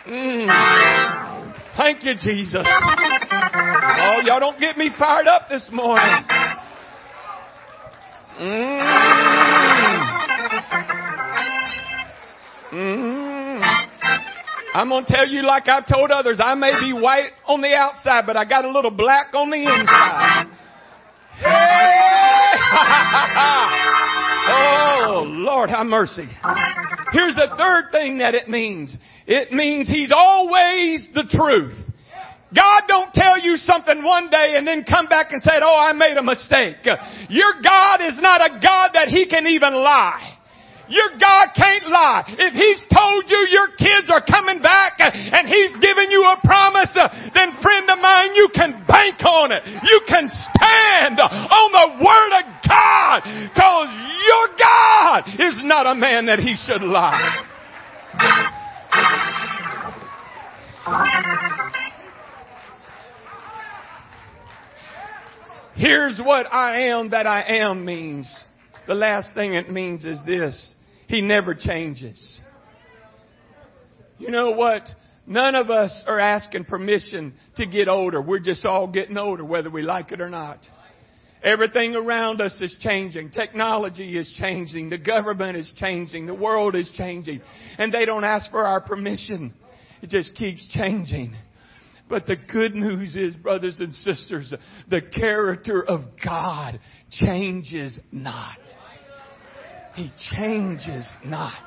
Mm. 0.07 0.72
Thank 1.83 2.05
you, 2.05 2.15
Jesus. 2.15 2.65
Oh, 2.65 4.21
y'all 4.25 4.39
don't 4.39 4.61
get 4.61 4.79
me 4.79 4.89
fired 4.97 5.27
up 5.27 5.49
this 5.49 5.69
morning. 5.73 6.15
Mm. 8.39 8.83
Mm. 12.71 13.89
I'm 14.75 14.89
going 14.91 15.05
to 15.05 15.13
tell 15.13 15.27
you 15.27 15.43
like 15.43 15.67
I've 15.67 15.89
told 15.89 16.13
others, 16.13 16.39
I 16.41 16.55
may 16.55 16.71
be 16.79 16.93
white 16.93 17.33
on 17.49 17.61
the 17.61 17.75
outside, 17.75 18.27
but 18.27 18.37
I 18.37 18.45
got 18.45 18.65
a 18.65 18.71
little 18.71 18.93
black 18.93 19.35
on 19.35 19.51
the 19.51 19.57
inside. 19.57 20.47
Hey! 21.41 22.53
oh, 24.53 25.25
Lord, 25.27 25.69
have 25.69 25.87
mercy. 25.87 26.29
Here's 27.13 27.35
the 27.35 27.55
third 27.57 27.91
thing 27.91 28.19
that 28.19 28.35
it 28.35 28.49
means. 28.49 28.97
It 29.27 29.53
means 29.53 29.89
He's 29.89 30.13
always 30.15 31.09
the 31.15 31.25
truth. 31.31 31.75
God 32.55 32.83
don't 32.87 33.13
tell 33.15 33.39
you 33.39 33.57
something 33.57 34.05
one 34.05 34.29
day 34.29 34.55
and 34.57 34.67
then 34.67 34.85
come 34.85 35.07
back 35.07 35.29
and 35.31 35.43
say, 35.43 35.53
oh, 35.63 35.89
I 35.89 35.93
made 35.93 36.17
a 36.19 36.23
mistake. 36.23 36.77
Your 37.31 37.55
God 37.63 38.01
is 38.03 38.19
not 38.21 38.41
a 38.43 38.61
God 38.61 38.91
that 38.93 39.09
He 39.09 39.27
can 39.27 39.47
even 39.47 39.73
lie. 39.75 40.39
Your 40.93 41.17
God 41.17 41.57
can't 41.57 41.89
lie. 41.89 42.25
If 42.29 42.53
He's 42.53 42.85
told 42.93 43.25
you 43.33 43.49
your 43.49 43.73
kids 43.81 44.13
are 44.13 44.21
coming 44.21 44.61
back 44.61 45.01
uh, 45.01 45.09
and 45.09 45.49
He's 45.49 45.73
given 45.81 46.11
you 46.11 46.21
a 46.21 46.37
promise, 46.45 46.93
uh, 46.95 47.09
then 47.33 47.57
friend 47.63 47.89
of 47.89 47.97
mine, 47.97 48.35
you 48.35 48.51
can 48.53 48.85
bank 48.87 49.25
on 49.25 49.53
it. 49.53 49.65
You 49.65 50.01
can 50.07 50.29
stand 50.29 51.17
on 51.19 51.69
the 51.73 51.89
Word 51.97 52.33
of 52.37 52.47
God 52.69 53.25
because 53.25 53.89
your 54.21 54.47
God 54.61 55.25
is 55.41 55.65
not 55.65 55.87
a 55.87 55.95
man 55.95 56.27
that 56.27 56.41
He 56.41 56.57
should 56.61 56.83
lie. 56.83 57.49
Here's 65.75 66.21
what 66.21 66.53
I 66.53 66.89
am 66.89 67.11
that 67.11 67.27
I 67.27 67.43
am 67.61 67.87
means. 67.87 68.45
The 68.87 68.95
last 68.95 69.35
thing 69.35 69.55
it 69.55 69.71
means 69.71 70.05
is 70.05 70.19
this. 70.27 70.75
He 71.13 71.21
never 71.21 71.55
changes. 71.55 72.41
You 74.17 74.31
know 74.31 74.53
what? 74.53 74.81
None 75.27 75.55
of 75.55 75.69
us 75.69 76.03
are 76.07 76.19
asking 76.19 76.65
permission 76.65 77.35
to 77.57 77.67
get 77.67 77.87
older. 77.87 78.23
We're 78.23 78.41
just 78.41 78.65
all 78.65 78.87
getting 78.87 79.19
older, 79.19 79.45
whether 79.45 79.69
we 79.69 79.83
like 79.83 80.11
it 80.11 80.23
or 80.23 80.31
not. 80.31 80.61
Everything 81.45 81.97
around 81.97 82.41
us 82.41 82.57
is 82.63 82.75
changing. 82.81 83.31
Technology 83.31 84.17
is 84.17 84.35
changing. 84.41 84.89
The 84.89 84.97
government 84.97 85.59
is 85.59 85.71
changing. 85.77 86.25
The 86.25 86.35
world 86.35 86.75
is 86.75 86.91
changing. 86.97 87.43
And 87.77 87.93
they 87.93 88.07
don't 88.07 88.25
ask 88.25 88.51
for 88.51 88.65
our 88.65 88.81
permission. 88.81 89.53
It 90.01 90.09
just 90.09 90.35
keeps 90.35 90.67
changing. 90.73 91.37
But 92.09 92.25
the 92.25 92.37
good 92.37 92.75
news 92.75 93.17
is, 93.17 93.37
brothers 93.37 93.81
and 93.81 93.93
sisters, 93.93 94.55
the 94.89 95.03
character 95.03 95.85
of 95.85 96.01
God 96.25 96.81
changes 97.11 98.01
not. 98.11 98.57
He 99.95 100.11
changes 100.35 101.07
not. 101.25 101.63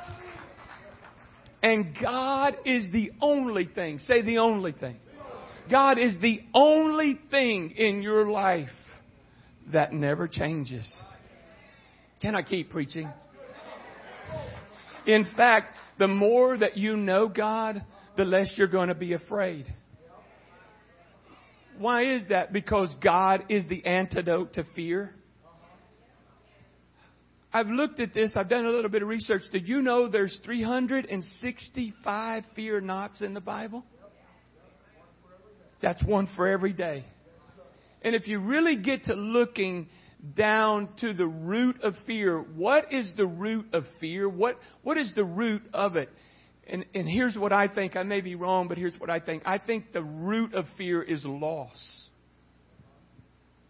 And 1.62 1.96
God 2.00 2.58
is 2.66 2.92
the 2.92 3.12
only 3.22 3.66
thing, 3.66 4.00
say 4.00 4.22
the 4.22 4.38
only 4.40 4.72
thing. 4.72 4.98
God 5.70 5.98
is 5.98 6.18
the 6.22 6.42
only 6.54 7.20
thing 7.32 7.72
in 7.72 8.02
your 8.02 8.30
life 8.30 8.70
that 9.72 9.94
never 9.94 10.28
changes. 10.28 10.88
Can 12.22 12.36
I 12.36 12.44
keep 12.44 12.70
preaching? 12.70 13.10
In 15.08 15.26
fact, 15.36 15.76
the 15.98 16.08
more 16.08 16.58
that 16.58 16.78
you 16.78 16.98
know 16.98 17.28
God, 17.28 17.84
the 18.18 18.26
less 18.26 18.54
you're 18.58 18.68
going 18.68 18.90
to 18.90 18.96
be 18.96 19.14
afraid. 19.14 19.72
Why 21.78 22.16
is 22.16 22.24
that? 22.30 22.54
Because 22.54 22.96
God 23.04 23.46
is 23.50 23.68
the 23.68 23.86
antidote 23.86 24.54
to 24.54 24.64
fear. 24.76 25.14
I've 27.56 27.68
looked 27.68 28.02
at 28.02 28.14
this. 28.14 28.34
I've 28.36 28.50
done 28.50 28.66
a 28.66 28.70
little 28.70 28.90
bit 28.90 29.02
of 29.02 29.08
research. 29.08 29.44
Did 29.50 29.70
you 29.70 29.82
know 29.82 30.10
there's 30.10 30.38
365 30.44 32.44
fear 32.54 32.82
nots 32.82 33.22
in 33.22 33.34
the 33.34 33.40
Bible? 33.40 33.86
That's 35.82 36.04
one 36.04 36.28
for 36.36 36.50
every 36.50 36.74
day. 36.74 37.06
And 38.02 38.14
if 38.14 38.28
you 38.28 38.42
really 38.42 38.76
get 38.76 39.06
to 39.06 39.14
looking 39.14 39.88
down 40.36 40.90
to 41.00 41.14
the 41.14 41.28
root 41.28 41.82
of 41.82 41.94
fear, 42.06 42.40
what 42.40 42.92
is 42.92 43.14
the 43.16 43.26
root 43.26 43.68
of 43.72 43.86
fear? 44.02 44.28
What, 44.28 44.60
what 44.84 44.98
is 44.98 45.14
the 45.16 45.24
root 45.24 45.62
of 45.74 45.96
it? 45.96 46.10
And, 46.68 46.86
and 46.94 47.08
here's 47.08 47.38
what 47.38 47.54
I 47.54 47.74
think. 47.74 47.96
I 47.96 48.04
may 48.04 48.20
be 48.20 48.36
wrong, 48.36 48.68
but 48.68 48.78
here's 48.78 49.00
what 49.00 49.10
I 49.10 49.22
think. 49.22 49.44
I 49.46 49.60
think 49.60 49.94
the 49.94 50.04
root 50.04 50.54
of 50.54 50.66
fear 50.78 51.02
is 51.02 51.24
loss. 51.24 52.10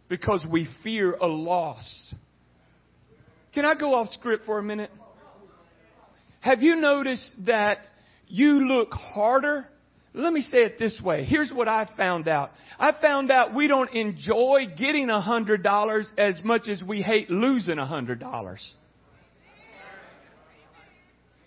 Because 0.09 0.43
we 0.49 0.67
fear 0.83 1.13
a 1.13 1.27
loss. 1.27 2.15
Can 3.55 3.65
I 3.65 3.73
go 3.73 3.95
off 3.95 4.09
script 4.09 4.45
for 4.45 4.59
a 4.59 4.63
minute? 4.63 4.91
Have 6.41 6.61
you 6.61 6.75
noticed 6.75 7.27
that 7.47 7.79
you 8.27 8.67
look 8.67 8.91
harder. 8.91 9.67
Let 10.13 10.31
me 10.31 10.41
say 10.41 10.59
it 10.59 10.79
this 10.79 11.01
way. 11.03 11.25
Here's 11.25 11.51
what 11.51 11.67
I 11.67 11.89
found 11.97 12.27
out. 12.27 12.51
I 12.79 12.93
found 13.01 13.31
out 13.31 13.53
we 13.53 13.67
don't 13.67 13.91
enjoy 13.91 14.67
getting 14.77 15.09
a 15.09 15.19
hundred 15.19 15.61
dollars 15.61 16.09
as 16.17 16.39
much 16.43 16.67
as 16.69 16.81
we 16.81 17.01
hate 17.01 17.29
losing 17.29 17.77
a 17.77 17.85
hundred 17.85 18.19
dollars. 18.19 18.73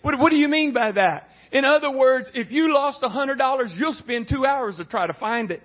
What, 0.01 0.17
what 0.19 0.29
do 0.29 0.37
you 0.37 0.47
mean 0.47 0.73
by 0.73 0.91
that? 0.93 1.27
In 1.51 1.65
other 1.65 1.91
words, 1.91 2.29
if 2.33 2.51
you 2.51 2.73
lost 2.73 2.99
a 3.01 3.09
hundred 3.09 3.37
dollars, 3.37 3.73
you'll 3.77 3.93
spend 3.93 4.29
two 4.29 4.45
hours 4.45 4.77
to 4.77 4.85
try 4.85 5.07
to 5.07 5.13
find 5.13 5.51
it. 5.51 5.61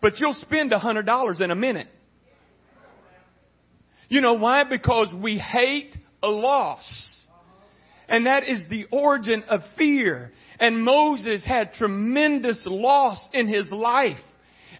But 0.00 0.18
you'll 0.18 0.34
spend 0.34 0.72
a 0.72 0.78
hundred 0.78 1.06
dollars 1.06 1.40
in 1.40 1.50
a 1.50 1.56
minute. 1.56 1.88
You 4.08 4.20
know 4.20 4.34
why? 4.34 4.64
Because 4.64 5.12
we 5.14 5.38
hate 5.38 5.96
a 6.22 6.28
loss. 6.28 7.26
And 8.08 8.26
that 8.26 8.48
is 8.48 8.64
the 8.70 8.86
origin 8.90 9.44
of 9.48 9.60
fear. 9.76 10.32
And 10.58 10.82
Moses 10.82 11.44
had 11.44 11.74
tremendous 11.74 12.62
loss 12.64 13.22
in 13.32 13.48
his 13.48 13.70
life. 13.70 14.16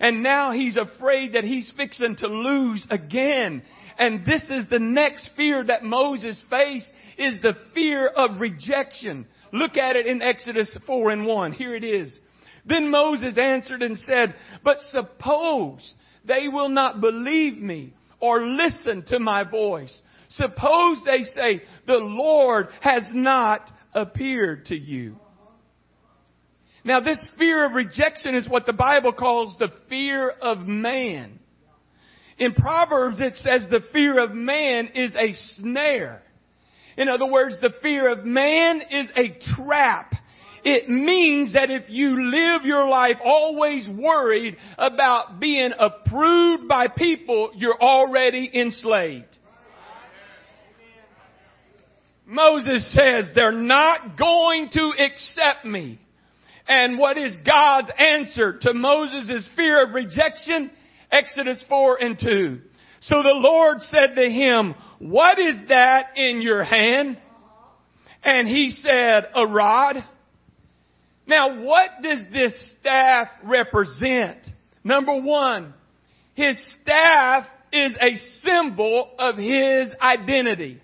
And 0.00 0.22
now 0.22 0.52
he's 0.52 0.76
afraid 0.76 1.34
that 1.34 1.44
he's 1.44 1.72
fixing 1.76 2.16
to 2.16 2.26
lose 2.26 2.86
again. 2.88 3.62
And 3.98 4.24
this 4.24 4.42
is 4.48 4.68
the 4.68 4.78
next 4.78 5.30
fear 5.36 5.62
that 5.64 5.82
Moses 5.82 6.42
faced 6.48 6.90
is 7.18 7.42
the 7.42 7.54
fear 7.74 8.06
of 8.06 8.40
rejection. 8.40 9.26
Look 9.52 9.76
at 9.76 9.96
it 9.96 10.06
in 10.06 10.22
Exodus 10.22 10.76
4 10.86 11.10
and 11.10 11.26
1. 11.26 11.52
Here 11.52 11.74
it 11.74 11.84
is. 11.84 12.18
Then 12.64 12.90
Moses 12.90 13.36
answered 13.36 13.82
and 13.82 13.98
said, 13.98 14.34
but 14.62 14.78
suppose 14.92 15.94
they 16.24 16.48
will 16.48 16.68
not 16.68 17.00
believe 17.00 17.58
me 17.58 17.94
or 18.20 18.46
listen 18.46 19.04
to 19.08 19.18
my 19.18 19.44
voice. 19.44 19.96
Suppose 20.30 21.00
they 21.04 21.22
say, 21.22 21.62
the 21.86 21.98
Lord 21.98 22.68
has 22.80 23.04
not 23.12 23.70
appeared 23.94 24.66
to 24.66 24.76
you. 24.76 25.16
Now 26.84 27.00
this 27.00 27.18
fear 27.38 27.64
of 27.64 27.72
rejection 27.72 28.34
is 28.34 28.48
what 28.48 28.66
the 28.66 28.72
Bible 28.72 29.12
calls 29.12 29.56
the 29.58 29.70
fear 29.88 30.28
of 30.28 30.60
man. 30.60 31.38
In 32.38 32.54
Proverbs 32.54 33.20
it 33.20 33.34
says 33.36 33.66
the 33.70 33.82
fear 33.92 34.18
of 34.22 34.32
man 34.32 34.88
is 34.94 35.14
a 35.16 35.32
snare. 35.56 36.22
In 36.96 37.08
other 37.08 37.26
words, 37.26 37.56
the 37.60 37.74
fear 37.80 38.10
of 38.10 38.24
man 38.24 38.80
is 38.90 39.08
a 39.16 39.38
trap. 39.54 40.12
It 40.70 40.90
means 40.90 41.54
that 41.54 41.70
if 41.70 41.88
you 41.88 42.30
live 42.30 42.66
your 42.66 42.86
life 42.86 43.16
always 43.24 43.88
worried 43.88 44.58
about 44.76 45.40
being 45.40 45.70
approved 45.78 46.68
by 46.68 46.88
people, 46.88 47.52
you're 47.54 47.80
already 47.80 48.50
enslaved. 48.52 49.34
Moses 52.26 52.92
says 52.92 53.32
they're 53.34 53.50
not 53.50 54.18
going 54.18 54.68
to 54.72 54.92
accept 54.98 55.64
me. 55.64 55.98
And 56.66 56.98
what 56.98 57.16
is 57.16 57.34
God's 57.46 57.90
answer 57.96 58.58
to 58.60 58.74
Moses' 58.74 59.48
fear 59.56 59.82
of 59.82 59.94
rejection? 59.94 60.70
Exodus 61.10 61.64
4 61.66 61.96
and 62.02 62.18
2. 62.18 62.58
So 63.00 63.22
the 63.22 63.32
Lord 63.32 63.80
said 63.80 64.16
to 64.16 64.28
him, 64.28 64.74
what 64.98 65.38
is 65.38 65.54
that 65.70 66.18
in 66.18 66.42
your 66.42 66.62
hand? 66.62 67.16
And 68.22 68.46
he 68.46 68.68
said, 68.68 69.28
a 69.34 69.46
rod. 69.46 69.96
Now 71.28 71.62
what 71.62 71.90
does 72.02 72.22
this 72.32 72.54
staff 72.80 73.28
represent? 73.44 74.38
Number 74.82 75.20
one, 75.20 75.74
his 76.34 76.56
staff 76.80 77.44
is 77.70 77.92
a 78.00 78.16
symbol 78.42 79.10
of 79.18 79.36
his 79.36 79.92
identity. 80.00 80.80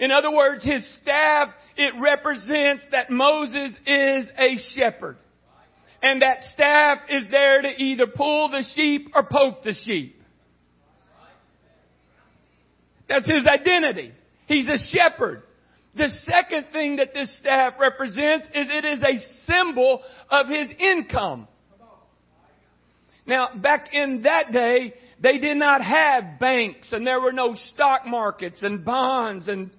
In 0.00 0.10
other 0.10 0.32
words, 0.32 0.64
his 0.64 0.84
staff, 1.00 1.50
it 1.76 1.94
represents 2.00 2.82
that 2.90 3.10
Moses 3.10 3.76
is 3.86 4.28
a 4.36 4.56
shepherd. 4.74 5.18
And 6.02 6.22
that 6.22 6.42
staff 6.54 6.98
is 7.10 7.24
there 7.30 7.62
to 7.62 7.68
either 7.68 8.06
pull 8.08 8.50
the 8.50 8.64
sheep 8.74 9.10
or 9.14 9.24
poke 9.30 9.62
the 9.62 9.74
sheep. 9.74 10.20
That's 13.08 13.30
his 13.30 13.46
identity. 13.46 14.12
He's 14.46 14.68
a 14.68 14.78
shepherd. 14.78 15.42
The 15.94 16.08
second 16.30 16.66
thing 16.72 16.96
that 16.96 17.12
this 17.12 17.36
staff 17.38 17.74
represents 17.80 18.46
is 18.54 18.68
it 18.70 18.84
is 18.84 19.02
a 19.02 19.18
symbol 19.44 20.02
of 20.30 20.46
his 20.46 20.68
income. 20.78 21.48
Now, 23.26 23.50
back 23.54 23.92
in 23.92 24.22
that 24.22 24.52
day, 24.52 24.94
they 25.20 25.38
did 25.38 25.56
not 25.56 25.82
have 25.82 26.38
banks 26.38 26.92
and 26.92 27.06
there 27.06 27.20
were 27.20 27.32
no 27.32 27.54
stock 27.54 28.06
markets 28.06 28.62
and 28.62 28.84
bonds 28.84 29.48
and 29.48 29.70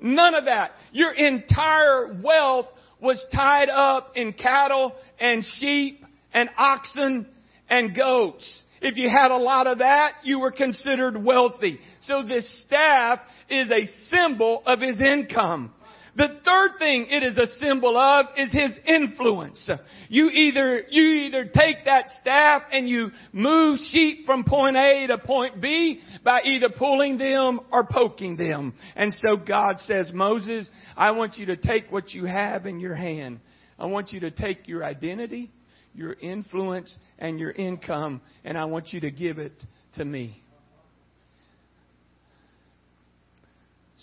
none 0.00 0.34
of 0.34 0.46
that. 0.46 0.72
Your 0.92 1.12
entire 1.12 2.20
wealth 2.22 2.66
was 3.00 3.24
tied 3.32 3.68
up 3.68 4.16
in 4.16 4.32
cattle 4.32 4.94
and 5.18 5.44
sheep 5.58 6.04
and 6.32 6.50
oxen 6.56 7.26
and 7.68 7.94
goats. 7.94 8.62
If 8.80 8.96
you 8.96 9.10
had 9.10 9.30
a 9.30 9.36
lot 9.36 9.66
of 9.66 9.78
that, 9.78 10.12
you 10.22 10.40
were 10.40 10.50
considered 10.50 11.22
wealthy. 11.22 11.78
So 12.02 12.22
this 12.22 12.62
staff 12.64 13.20
is 13.48 13.70
a 13.70 13.86
symbol 14.08 14.62
of 14.64 14.80
his 14.80 14.96
income. 14.96 15.72
The 16.16 16.40
third 16.44 16.78
thing 16.78 17.06
it 17.08 17.22
is 17.22 17.38
a 17.38 17.46
symbol 17.58 17.96
of 17.96 18.26
is 18.36 18.52
his 18.52 18.76
influence. 18.84 19.68
You 20.08 20.28
either, 20.28 20.82
you 20.90 21.02
either 21.02 21.44
take 21.44 21.84
that 21.84 22.06
staff 22.20 22.62
and 22.72 22.88
you 22.88 23.10
move 23.32 23.78
sheep 23.88 24.26
from 24.26 24.44
point 24.44 24.76
A 24.76 25.06
to 25.06 25.18
point 25.18 25.60
B 25.60 26.00
by 26.24 26.40
either 26.42 26.68
pulling 26.68 27.16
them 27.16 27.60
or 27.70 27.86
poking 27.88 28.36
them. 28.36 28.74
And 28.96 29.12
so 29.14 29.36
God 29.36 29.78
says, 29.78 30.10
Moses, 30.12 30.68
I 30.96 31.12
want 31.12 31.36
you 31.36 31.46
to 31.46 31.56
take 31.56 31.92
what 31.92 32.10
you 32.10 32.24
have 32.24 32.66
in 32.66 32.80
your 32.80 32.94
hand. 32.94 33.40
I 33.78 33.86
want 33.86 34.12
you 34.12 34.20
to 34.20 34.30
take 34.30 34.68
your 34.68 34.84
identity 34.84 35.52
your 35.94 36.14
influence 36.14 36.94
and 37.18 37.38
your 37.38 37.50
income, 37.50 38.20
and 38.44 38.56
I 38.56 38.64
want 38.66 38.92
you 38.92 39.00
to 39.00 39.10
give 39.10 39.38
it 39.38 39.52
to 39.96 40.04
me. 40.04 40.42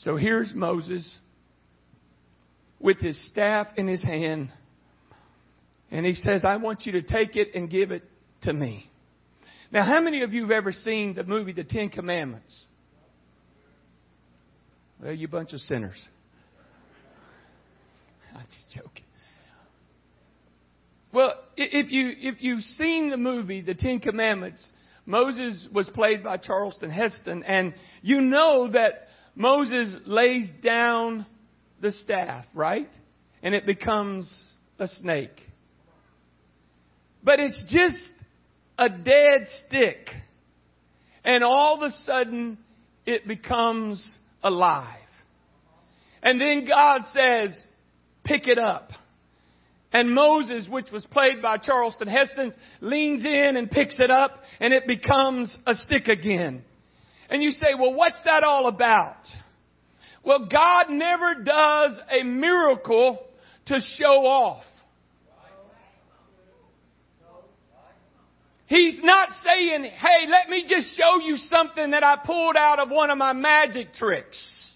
So 0.04 0.16
here's 0.16 0.54
Moses 0.54 1.12
with 2.80 3.00
his 3.00 3.20
staff 3.28 3.68
in 3.78 3.88
his 3.88 4.02
hand, 4.02 4.50
and 5.90 6.06
he 6.06 6.14
says, 6.14 6.46
I 6.46 6.58
want 6.58 6.86
you 6.86 6.92
to 6.94 7.02
take 7.02 7.36
it 7.36 7.56
and 7.56 7.70
give 7.70 7.92
it 7.92 8.04
to 8.44 8.54
me. 8.54 8.90
Now, 9.72 9.84
how 9.84 10.00
many 10.00 10.22
of 10.22 10.34
you 10.34 10.44
have 10.44 10.52
ever 10.52 10.72
seen 10.72 11.16
the 11.16 11.24
movie 11.24 11.52
The 11.52 11.64
Ten 11.64 11.90
Commandments? 11.90 12.66
Well, 15.02 15.14
you 15.14 15.28
bunch 15.28 15.54
of 15.54 15.60
sinners. 15.62 16.02
I'm 18.36 18.46
just 18.46 18.76
joking. 18.76 19.07
Well, 21.14 21.34
if 21.56 21.92
you 21.92 22.12
if 22.18 22.42
you've 22.42 22.62
seen 22.62 23.10
the 23.10 23.18
movie 23.18 23.62
The 23.62 23.74
Ten 23.74 24.00
Commandments, 24.00 24.72
Moses 25.06 25.68
was 25.74 25.90
played 25.90 26.24
by 26.24 26.38
Charlton 26.38 26.90
Heston, 26.90 27.44
and 27.44 27.74
you 28.02 28.22
know 28.22 28.70
that 28.72 29.08
Moses 29.36 29.96
lays 30.06 30.52
down 30.62 31.26
the 31.82 31.92
staff, 31.92 32.46
right? 32.54 32.90
And 33.42 33.56
it 33.56 33.66
becomes 33.66 34.30
a 34.80 34.88
snake. 34.88 35.42
But 37.24 37.40
it's 37.40 37.64
just 37.70 38.14
a 38.78 38.90
dead 38.90 39.48
stick. 39.66 40.10
And 41.24 41.44
all 41.44 41.76
of 41.76 41.82
a 41.82 41.96
sudden, 42.04 42.58
it 43.06 43.28
becomes 43.28 44.06
alive. 44.42 45.00
And 46.24 46.40
then 46.42 46.66
God 46.66 47.02
says, 47.14 47.58
pick 48.24 48.48
it 48.48 48.58
up. 48.58 48.90
And 49.94 50.14
Moses, 50.14 50.68
which 50.70 50.92
was 50.92 51.06
played 51.06 51.42
by 51.42 51.58
Charlton 51.58 52.08
Heston, 52.08 52.54
leans 52.82 53.24
in 53.24 53.56
and 53.56 53.72
picks 53.72 54.00
it 54.00 54.12
up 54.12 54.42
and 54.60 54.74
it 54.74 54.86
becomes 54.86 55.56
a 55.66 55.76
stick 55.76 56.08
again. 56.08 56.64
And 57.30 57.42
you 57.42 57.52
say, 57.52 57.74
well, 57.78 57.94
what's 57.94 58.22
that 58.26 58.44
all 58.44 58.68
about? 58.68 59.18
Well, 60.24 60.48
God 60.52 60.90
never 60.90 61.36
does 61.36 61.94
a 62.12 62.24
miracle 62.24 63.20
to 63.68 63.80
show 63.98 64.26
off. 64.26 64.64
He's 68.66 69.00
not 69.02 69.30
saying, 69.46 69.86
hey, 69.86 70.28
let 70.30 70.50
me 70.50 70.66
just 70.68 70.98
show 70.98 71.22
you 71.22 71.38
something 71.38 71.92
that 71.92 72.04
I 72.04 72.18
pulled 72.26 72.58
out 72.58 72.80
of 72.80 72.90
one 72.90 73.10
of 73.10 73.18
my 73.18 73.32
magic 73.32 73.94
tricks. 73.94 74.67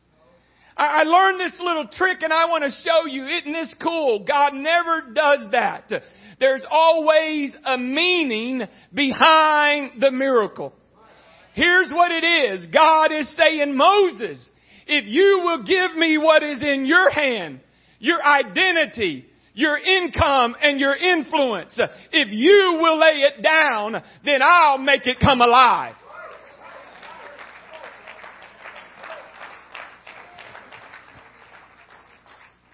I 0.78 1.04
learned 1.04 1.40
this 1.40 1.60
little 1.60 1.88
trick 1.88 2.22
and 2.22 2.32
I 2.32 2.46
want 2.46 2.64
to 2.64 2.72
show 2.84 3.06
you. 3.06 3.28
Isn't 3.28 3.54
this 3.54 3.76
cool? 3.82 4.24
God 4.26 4.54
never 4.54 5.02
does 5.14 5.52
that. 5.52 5.92
There's 6.40 6.64
always 6.70 7.54
a 7.64 7.78
meaning 7.78 8.64
behind 8.94 10.02
the 10.02 10.12
miracle. 10.12 10.74
Here's 11.54 11.92
what 11.92 12.12
it 12.12 12.24
is. 12.24 12.68
God 12.74 13.12
is 13.12 13.30
saying, 13.36 13.76
Moses, 13.76 14.50
if 14.88 15.06
you 15.06 15.42
will 15.44 15.64
give 15.64 15.96
me 15.96 16.18
what 16.18 16.44
is 16.44 16.60
in 16.62 16.86
your 16.86 17.12
hand, 17.12 17.60
your 18.00 18.24
identity, 18.24 19.26
your 19.54 19.78
income 19.78 20.56
and 20.62 20.80
your 20.80 20.96
influence, 20.96 21.78
if 22.12 22.30
you 22.32 22.80
will 22.82 22.98
lay 22.98 23.22
it 23.22 23.44
down, 23.44 24.02
then 24.24 24.42
I'll 24.42 24.78
make 24.78 25.06
it 25.06 25.18
come 25.20 25.42
alive. 25.42 25.96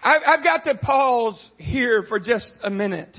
I've 0.02 0.44
got 0.44 0.64
to 0.64 0.76
pause 0.76 1.50
here 1.56 2.04
for 2.08 2.20
just 2.20 2.52
a 2.62 2.70
minute. 2.70 3.16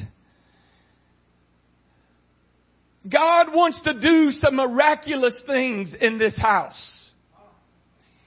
God 3.07 3.53
wants 3.53 3.81
to 3.83 3.99
do 3.99 4.31
some 4.31 4.55
miraculous 4.55 5.41
things 5.45 5.93
in 5.99 6.17
this 6.17 6.39
house. 6.39 7.11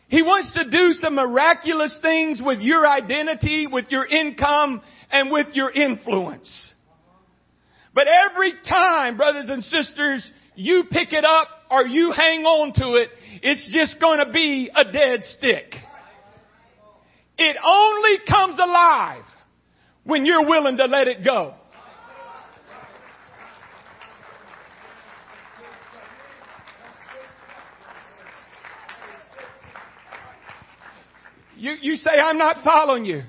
He 0.09 0.23
wants 0.23 0.53
to 0.55 0.69
do 0.69 0.93
some 0.93 1.15
miraculous 1.15 1.99
things 2.03 2.43
with 2.45 2.61
your 2.61 2.87
identity, 2.87 3.67
with 3.67 3.87
your 3.91 4.05
income, 4.05 4.83
and 5.11 5.31
with 5.31 5.49
your 5.55 5.71
influence. 5.71 6.75
But 7.95 8.07
every 8.09 8.53
time, 8.69 9.17
brothers 9.17 9.47
and 9.49 9.65
sisters, 9.65 10.31
you 10.55 10.85
pick 10.91 11.13
it 11.13 11.25
up 11.25 11.49
or 11.71 11.87
you 11.87 12.13
hang 12.13 12.45
on 12.45 12.75
to 12.75 12.97
it, 12.97 13.09
it's 13.43 13.71
just 13.73 14.01
going 14.01 14.19
to 14.19 14.31
be 14.31 14.71
a 14.75 14.85
dead 14.93 15.25
stick. 15.25 15.75
It 17.39 17.57
only 17.65 18.19
comes 18.29 18.59
alive 18.59 19.25
when 20.05 20.27
you're 20.27 20.47
willing 20.47 20.77
to 20.77 20.85
let 20.85 21.09
it 21.09 21.25
go. 21.25 21.55
You, 31.57 31.75
you 31.81 31.95
say, 31.95 32.11
I'm 32.11 32.39
not 32.39 32.57
following 32.65 33.05
you. 33.05 33.23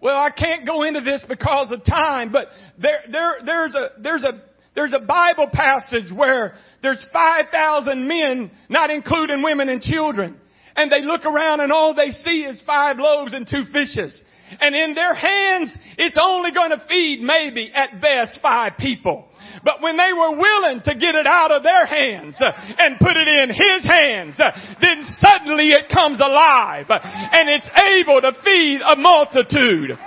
Well, 0.00 0.16
I 0.16 0.30
can't 0.30 0.64
go 0.64 0.84
into 0.84 1.00
this 1.00 1.24
because 1.28 1.72
of 1.72 1.84
time, 1.84 2.30
but 2.30 2.46
there, 2.78 3.00
there, 3.10 3.34
there's 3.44 3.74
a, 3.74 3.88
there's 4.00 4.22
a, 4.22 4.40
there's 4.74 4.92
a 4.94 5.04
Bible 5.04 5.48
passage 5.52 6.12
where 6.12 6.54
there's 6.80 7.04
5,000 7.12 8.06
men, 8.06 8.52
not 8.68 8.90
including 8.90 9.42
women 9.42 9.68
and 9.68 9.82
children. 9.82 10.36
And 10.76 10.90
they 10.90 11.02
look 11.02 11.24
around 11.24 11.60
and 11.60 11.72
all 11.72 11.94
they 11.94 12.10
see 12.10 12.42
is 12.42 12.60
five 12.66 12.98
loaves 12.98 13.32
and 13.32 13.46
two 13.46 13.64
fishes. 13.72 14.22
And 14.60 14.74
in 14.74 14.94
their 14.94 15.14
hands, 15.14 15.76
it's 15.98 16.16
only 16.22 16.52
going 16.52 16.70
to 16.70 16.82
feed 16.88 17.20
maybe 17.20 17.70
at 17.72 18.00
best 18.00 18.38
five 18.42 18.76
people. 18.78 19.28
But 19.64 19.80
when 19.80 19.96
they 19.96 20.12
were 20.12 20.36
willing 20.36 20.80
to 20.84 20.94
get 20.94 21.14
it 21.14 21.26
out 21.26 21.52
of 21.52 21.62
their 21.62 21.86
hands 21.86 22.36
uh, 22.40 22.52
and 22.78 22.98
put 22.98 23.16
it 23.16 23.28
in 23.28 23.48
His 23.50 23.84
hands, 23.84 24.34
uh, 24.38 24.50
then 24.80 25.04
suddenly 25.18 25.70
it 25.70 25.88
comes 25.88 26.20
alive 26.20 26.86
uh, 26.88 26.98
and 27.02 27.48
it's 27.48 27.68
able 27.78 28.20
to 28.20 28.32
feed 28.44 28.80
a 28.84 28.96
multitude. 28.96 29.98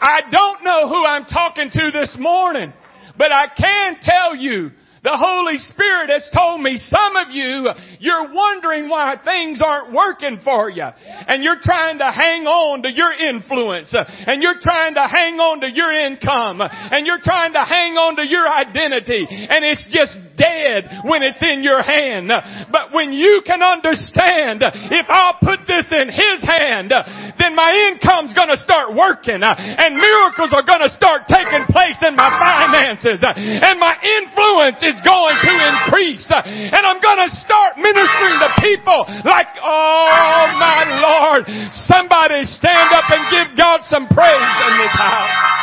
I 0.00 0.20
don't 0.30 0.64
know 0.64 0.88
who 0.88 1.04
I'm 1.04 1.24
talking 1.24 1.70
to 1.70 1.90
this 1.92 2.16
morning, 2.18 2.72
but 3.16 3.32
I 3.32 3.46
can 3.56 3.96
tell 4.00 4.36
you 4.36 4.70
the 5.02 5.16
Holy 5.16 5.58
Spirit 5.58 6.10
has 6.10 6.28
told 6.34 6.60
me 6.60 6.76
some 6.76 7.16
of 7.16 7.30
you, 7.30 7.68
you're 8.00 8.32
wondering 8.32 8.88
why 8.88 9.16
things 9.22 9.60
aren't 9.64 9.94
working 9.94 10.40
for 10.44 10.70
you. 10.70 10.84
And 10.84 11.42
you're 11.44 11.60
trying 11.62 11.98
to 11.98 12.10
hang 12.10 12.46
on 12.46 12.82
to 12.82 12.90
your 12.90 13.12
influence. 13.12 13.94
And 13.94 14.42
you're 14.42 14.60
trying 14.60 14.94
to 14.94 15.06
hang 15.06 15.38
on 15.38 15.60
to 15.60 15.70
your 15.70 15.92
income. 15.92 16.60
And 16.62 17.06
you're 17.06 17.22
trying 17.22 17.52
to 17.52 17.64
hang 17.64 17.94
on 17.94 18.16
to 18.16 18.26
your 18.26 18.46
identity. 18.46 19.26
And 19.28 19.64
it's 19.64 19.86
just 19.90 20.18
dead 20.34 21.02
when 21.04 21.22
it's 21.22 21.42
in 21.42 21.62
your 21.62 21.82
hand. 21.82 22.30
But 22.70 22.92
when 22.92 23.12
you 23.12 23.42
can 23.46 23.62
understand, 23.62 24.62
if 24.66 25.06
I'll 25.08 25.38
put 25.38 25.66
this 25.66 25.86
in 25.94 26.08
His 26.10 26.42
hand, 26.42 26.90
then 26.90 27.54
my 27.54 27.70
income's 27.90 28.34
gonna 28.34 28.58
start 28.58 28.94
working. 28.94 29.42
And 29.42 29.94
miracles 29.94 30.50
are 30.52 30.66
gonna 30.66 30.90
start 30.90 31.30
taking 31.30 31.66
place 31.70 31.98
in 32.02 32.16
my 32.16 32.30
finances. 32.34 33.22
And 33.22 33.78
my 33.78 33.94
influence 33.98 34.80
is 34.88 34.98
going 35.04 35.36
to 35.36 35.52
increase. 35.52 36.24
And 36.32 36.82
I'm 36.82 37.00
going 37.00 37.20
to 37.28 37.30
start 37.36 37.76
ministering 37.76 38.36
to 38.40 38.48
people 38.64 39.04
like, 39.28 39.48
oh 39.60 40.48
my 40.56 40.88
Lord, 41.04 41.44
somebody 41.86 42.44
stand 42.44 42.92
up 42.92 43.04
and 43.12 43.22
give 43.28 43.56
God 43.56 43.80
some 43.88 44.08
praise 44.08 44.56
in 44.64 44.72
this 44.80 44.96
house. 44.96 45.58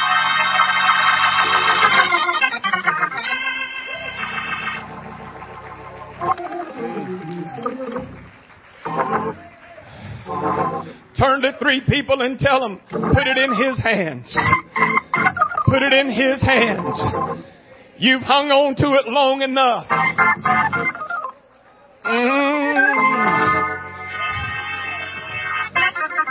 Turn 11.18 11.42
to 11.42 11.58
three 11.60 11.82
people 11.88 12.22
and 12.22 12.38
tell 12.38 12.60
them, 12.60 12.80
put 12.90 13.26
it 13.26 13.38
in 13.38 13.56
His 13.56 13.82
hands. 13.82 14.36
Put 15.66 15.82
it 15.82 15.94
in 15.94 16.12
His 16.12 16.42
hands. 16.42 17.55
You've 17.98 18.24
hung 18.24 18.52
on 18.52 18.76
to 18.76 18.94
it 18.96 19.08
long 19.08 19.42
enough. 19.42 19.88
Mm. 22.06 22.76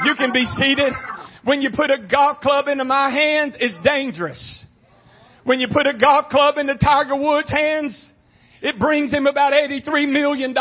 You 0.05 0.14
can 0.14 0.33
be 0.33 0.44
seated. 0.44 0.92
When 1.44 1.62
you 1.62 1.70
put 1.74 1.90
a 1.90 2.07
golf 2.07 2.40
club 2.40 2.68
into 2.68 2.85
my 2.85 3.11
hands, 3.11 3.57
it's 3.59 3.77
dangerous. 3.83 4.64
When 5.44 5.59
you 5.61 5.68
put 5.72 5.87
a 5.87 5.94
golf 5.94 6.29
club 6.29 6.59
into 6.59 6.77
Tiger 6.77 7.16
Woods' 7.16 7.50
hands, 7.50 8.11
it 8.61 8.79
brings 8.79 9.11
him 9.11 9.27
about 9.27 9.53
$83 9.53 10.11
million. 10.11 10.55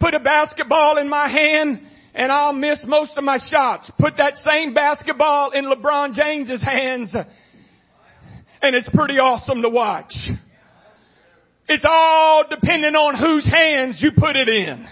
Put 0.00 0.14
a 0.14 0.20
basketball 0.20 0.98
in 0.98 1.08
my 1.08 1.28
hand 1.28 1.80
and 2.14 2.32
I'll 2.32 2.52
miss 2.52 2.78
most 2.84 3.16
of 3.16 3.24
my 3.24 3.38
shots. 3.50 3.90
Put 3.98 4.16
that 4.18 4.36
same 4.36 4.74
basketball 4.74 5.50
in 5.50 5.64
LeBron 5.66 6.14
James's 6.14 6.62
hands 6.62 7.14
and 8.62 8.74
it's 8.74 8.88
pretty 8.92 9.18
awesome 9.18 9.62
to 9.62 9.68
watch. 9.68 10.12
It's 11.68 11.84
all 11.88 12.44
depending 12.48 12.94
on 12.94 13.14
whose 13.14 13.50
hands 13.50 14.00
you 14.02 14.12
put 14.16 14.36
it 14.36 14.48
in. 14.48 14.86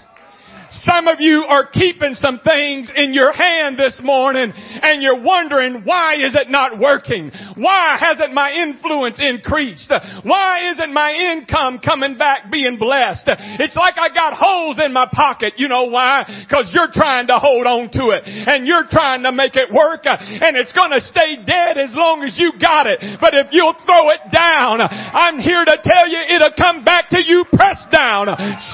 Some 0.70 1.08
of 1.08 1.20
you 1.20 1.44
are 1.46 1.66
keeping 1.66 2.14
some 2.14 2.40
things 2.40 2.90
in 2.94 3.14
your 3.14 3.32
hand 3.32 3.78
this 3.78 3.98
morning 4.02 4.52
and 4.54 5.02
you're 5.02 5.22
wondering 5.22 5.82
why 5.84 6.14
is 6.14 6.34
it 6.34 6.50
not 6.50 6.78
working? 6.78 7.30
Why 7.56 7.96
hasn't 7.98 8.34
my 8.34 8.52
influence 8.52 9.18
increased? 9.20 9.92
Why 10.22 10.70
isn't 10.72 10.92
my 10.92 11.12
income 11.12 11.78
coming 11.78 12.18
back 12.18 12.50
being 12.50 12.78
blessed? 12.78 13.28
It's 13.60 13.76
like 13.76 13.98
I 13.98 14.08
got 14.12 14.34
holes 14.34 14.78
in 14.84 14.92
my 14.92 15.08
pocket. 15.10 15.54
You 15.56 15.68
know 15.68 15.84
why? 15.84 16.46
Cause 16.50 16.70
you're 16.74 16.92
trying 16.92 17.28
to 17.28 17.38
hold 17.38 17.66
on 17.66 17.90
to 17.92 18.10
it 18.10 18.24
and 18.26 18.66
you're 18.66 18.86
trying 18.90 19.22
to 19.22 19.32
make 19.32 19.54
it 19.54 19.72
work 19.72 20.02
and 20.06 20.56
it's 20.56 20.72
gonna 20.72 21.00
stay 21.00 21.36
dead 21.46 21.78
as 21.78 21.92
long 21.94 22.22
as 22.22 22.38
you 22.38 22.52
got 22.60 22.86
it. 22.86 23.00
But 23.20 23.34
if 23.34 23.48
you'll 23.50 23.76
throw 23.86 24.10
it 24.10 24.32
down, 24.32 24.80
I'm 24.80 25.38
here 25.38 25.64
to 25.64 25.76
tell 25.82 26.08
you 26.08 26.18
it'll 26.34 26.56
come 26.56 26.84
back 26.84 27.10
to 27.10 27.22
you 27.22 27.44
pressed 27.52 27.90
down, 27.90 28.26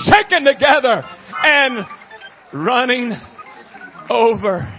shaken 0.08 0.44
together 0.44 1.04
and 1.42 1.84
running 2.52 3.12
over. 4.08 4.78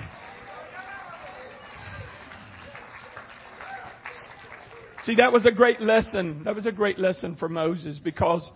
See, 5.06 5.15
that 5.15 5.34
was 5.34 5.45
a 5.45 5.52
great 5.52 5.82
lesson. 5.82 6.43
That 6.45 6.56
was 6.56 6.65
a 6.65 6.71
great 6.71 6.97
lesson 6.97 7.36
for 7.36 7.49
Moses 7.49 7.99
because 8.02 8.49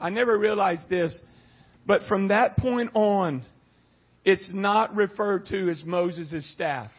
I 0.00 0.10
never 0.10 0.38
realized 0.38 0.88
this, 0.88 1.18
but 1.86 2.02
from 2.08 2.28
that 2.28 2.56
point 2.56 2.90
on, 2.94 3.44
it's 4.24 4.48
not 4.52 4.94
referred 4.94 5.46
to 5.46 5.68
as 5.70 5.82
Moses' 5.84 6.52
staff. 6.54 6.90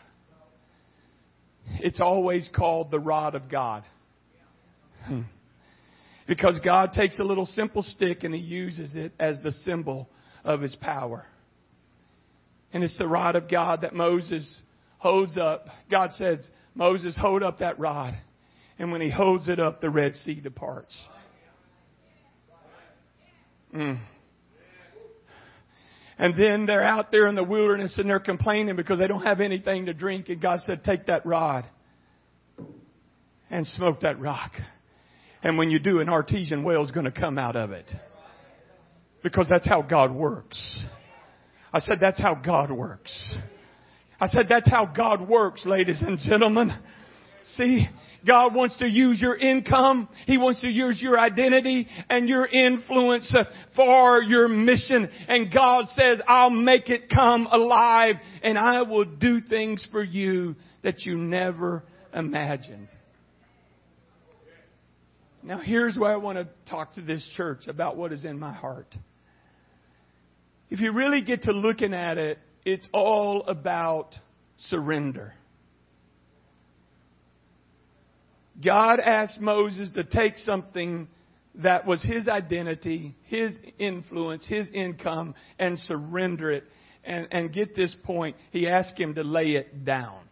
It's 1.80 2.02
always 2.02 2.50
called 2.54 2.92
the 2.92 3.00
rod 3.00 3.36
of 3.36 3.50
God. 3.50 3.84
Hmm. 5.06 5.22
Because 6.30 6.60
God 6.64 6.94
takes 6.94 7.18
a 7.18 7.24
little 7.24 7.48
simple 7.48 7.82
stick 7.82 8.24
and 8.24 8.36
He 8.36 8.40
uses 8.40 8.94
it 8.96 9.14
as 9.20 9.40
the 9.42 9.52
symbol 9.52 10.08
of 10.46 10.62
His 10.62 10.76
power. 10.76 11.24
And 12.72 12.84
it's 12.84 12.96
the 13.00 13.08
rod 13.08 13.36
of 13.36 13.50
God 13.50 13.82
that 13.82 13.96
Moses 13.96 14.62
holds 15.00 15.40
up. 15.40 15.66
God 15.90 16.12
says, 16.12 16.48
Moses, 16.76 17.18
hold 17.20 17.42
up 17.42 17.58
that 17.60 17.80
rod. 17.80 18.14
And 18.78 18.92
when 18.92 19.02
he 19.02 19.10
holds 19.10 19.50
it 19.50 19.60
up, 19.60 19.82
the 19.82 19.90
Red 19.90 20.14
Sea 20.14 20.36
departs. 20.36 20.96
Mm. 23.74 24.00
And 26.20 26.40
then 26.40 26.68
they're 26.68 26.84
out 26.84 27.10
there 27.10 27.26
in 27.26 27.34
the 27.34 27.44
wilderness 27.44 27.98
and 27.98 28.08
they're 28.08 28.20
complaining 28.20 28.76
because 28.76 29.00
they 29.00 29.08
don't 29.08 29.24
have 29.24 29.42
anything 29.42 29.88
to 29.88 29.96
drink. 29.96 30.30
And 30.30 30.40
God 30.40 30.60
said, 30.68 30.84
take 30.84 31.08
that 31.08 31.26
rod 31.26 31.66
and 33.50 33.66
smoke 33.66 34.02
that 34.02 34.20
rock. 34.20 34.52
And 35.42 35.58
when 35.58 35.70
you 35.70 35.80
do, 35.80 36.00
an 36.00 36.10
artesian 36.10 36.64
well 36.64 36.84
is 36.84 36.92
going 36.92 37.06
to 37.06 37.12
come 37.12 37.38
out 37.38 37.56
of 37.56 37.72
it. 37.72 37.90
Because 39.24 39.48
that's 39.50 39.68
how 39.68 39.82
God 39.82 40.12
works. 40.12 40.86
I 41.72 41.80
said, 41.80 41.98
that's 42.00 42.22
how 42.22 42.36
God 42.36 42.72
works. 42.72 43.38
I 44.20 44.28
said, 44.28 44.48
that's 44.50 44.70
how 44.70 44.86
God 44.86 45.28
works, 45.28 45.66
ladies 45.66 46.02
and 46.02 46.18
gentlemen. 46.18 46.72
See, 47.56 47.88
God 48.28 48.54
wants 48.54 48.78
to 48.80 48.88
use 48.88 49.22
your 49.22 49.38
income. 49.38 50.10
He 50.26 50.38
wants 50.38 50.62
to 50.62 50.68
use 50.68 51.02
your 51.02 51.18
identity 51.18 51.88
and 52.10 52.28
your 52.28 52.46
influence 52.46 53.34
for 53.76 54.22
your 54.22 54.48
mission. 54.48 55.10
And 55.28 55.52
God 55.54 55.86
says, 55.90 56.22
I'll 56.28 56.50
make 56.50 56.90
it 56.90 57.10
come 57.10 57.48
alive 57.50 58.16
and 58.44 58.58
I 58.58 58.82
will 58.82 59.06
do 59.06 59.40
things 59.42 59.88
for 59.92 60.04
you 60.04 60.56
that 60.84 61.06
you 61.06 61.18
never 61.18 61.84
imagined. 62.14 62.90
Now, 65.42 65.60
here's 65.60 65.98
where 65.98 66.12
I 66.12 66.18
want 66.18 66.38
to 66.38 66.48
talk 66.70 66.94
to 66.94 67.02
this 67.02 67.28
church 67.38 67.68
about 67.68 67.96
what 67.96 68.12
is 68.12 68.26
in 68.26 68.40
my 68.40 68.54
heart. 68.54 68.96
if 70.70 70.80
you 70.80 70.92
really 70.92 71.22
get 71.22 71.44
to 71.44 71.52
looking 71.52 71.94
at 71.94 72.18
it, 72.18 72.38
it's 72.66 72.88
all 72.94 73.44
about 73.48 74.16
surrender. 74.58 75.34
God 78.64 79.00
asked 79.00 79.40
Moses 79.40 79.90
to 79.96 80.04
take 80.04 80.38
something 80.38 81.08
that 81.56 81.86
was 81.86 82.04
his 82.04 82.28
identity, 82.28 83.16
his 83.24 83.58
influence, 83.80 84.46
his 84.46 84.70
income, 84.72 85.34
and 85.58 85.80
surrender 85.80 86.52
it. 86.52 86.64
And, 87.04 87.28
and 87.32 87.54
get 87.54 87.76
this 87.76 87.96
point, 88.04 88.36
he 88.52 88.68
asked 88.68 89.00
him 89.00 89.16
to 89.16 89.24
lay 89.24 89.52
it 89.52 89.86
down. 89.86 90.29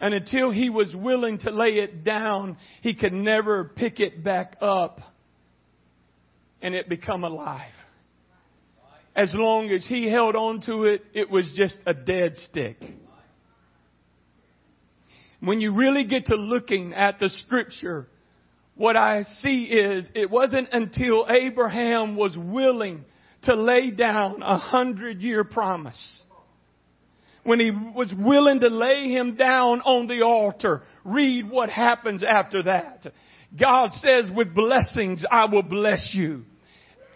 And 0.00 0.14
until 0.14 0.50
he 0.50 0.70
was 0.70 0.94
willing 0.96 1.38
to 1.40 1.50
lay 1.50 1.74
it 1.74 2.04
down, 2.04 2.56
he 2.80 2.94
could 2.94 3.12
never 3.12 3.64
pick 3.64 4.00
it 4.00 4.24
back 4.24 4.56
up 4.60 5.00
and 6.62 6.74
it 6.74 6.88
become 6.88 7.22
alive. 7.24 7.72
As 9.14 9.34
long 9.34 9.68
as 9.70 9.84
he 9.86 10.08
held 10.08 10.36
on 10.36 10.62
to 10.62 10.84
it, 10.84 11.02
it 11.12 11.30
was 11.30 11.52
just 11.54 11.76
a 11.84 11.92
dead 11.92 12.36
stick. 12.36 12.78
When 15.40 15.60
you 15.60 15.74
really 15.74 16.04
get 16.04 16.26
to 16.26 16.36
looking 16.36 16.94
at 16.94 17.18
the 17.18 17.28
scripture, 17.28 18.06
what 18.76 18.96
I 18.96 19.22
see 19.22 19.64
is 19.64 20.08
it 20.14 20.30
wasn't 20.30 20.68
until 20.72 21.26
Abraham 21.28 22.16
was 22.16 22.36
willing 22.38 23.04
to 23.42 23.54
lay 23.54 23.90
down 23.90 24.42
a 24.42 24.58
hundred 24.58 25.20
year 25.20 25.44
promise. 25.44 26.22
When 27.42 27.58
he 27.58 27.70
was 27.70 28.12
willing 28.16 28.60
to 28.60 28.68
lay 28.68 29.08
him 29.08 29.36
down 29.36 29.80
on 29.80 30.06
the 30.06 30.22
altar, 30.22 30.82
read 31.04 31.48
what 31.48 31.70
happens 31.70 32.22
after 32.22 32.64
that. 32.64 33.06
God 33.58 33.92
says, 33.94 34.30
with 34.34 34.54
blessings 34.54 35.24
I 35.30 35.46
will 35.46 35.62
bless 35.62 36.12
you. 36.14 36.44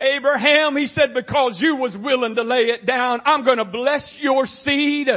Abraham, 0.04 0.76
he 0.76 0.86
said, 0.86 1.14
because 1.14 1.58
you 1.60 1.76
was 1.76 1.96
willing 1.96 2.34
to 2.34 2.42
lay 2.42 2.64
it 2.64 2.84
down, 2.84 3.20
I'm 3.24 3.44
going 3.44 3.58
to 3.58 3.64
bless 3.64 4.16
your 4.20 4.44
seed. 4.44 5.08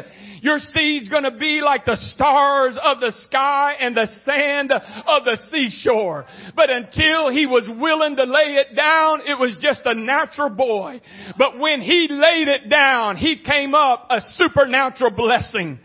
Your 0.41 0.59
seed's 0.59 1.09
going 1.09 1.23
to 1.23 1.37
be 1.37 1.61
like 1.61 1.85
the 1.85 1.97
stars 1.97 2.77
of 2.81 2.99
the 2.99 3.11
sky 3.23 3.75
and 3.79 3.95
the 3.95 4.07
sand 4.23 4.71
of 4.71 5.25
the 5.25 5.37
seashore. 5.51 6.25
But 6.55 6.69
until 6.69 7.29
he 7.29 7.45
was 7.45 7.69
willing 7.69 8.15
to 8.15 8.23
lay 8.23 8.55
it 8.55 8.75
down, 8.75 9.21
it 9.25 9.37
was 9.39 9.57
just 9.59 9.81
a 9.85 9.93
natural 9.93 10.49
boy. 10.49 11.01
But 11.37 11.59
when 11.59 11.81
he 11.81 12.07
laid 12.09 12.47
it 12.47 12.69
down, 12.69 13.17
he 13.17 13.41
came 13.43 13.75
up 13.75 14.07
a 14.09 14.21
supernatural 14.35 15.11
blessing. 15.11 15.79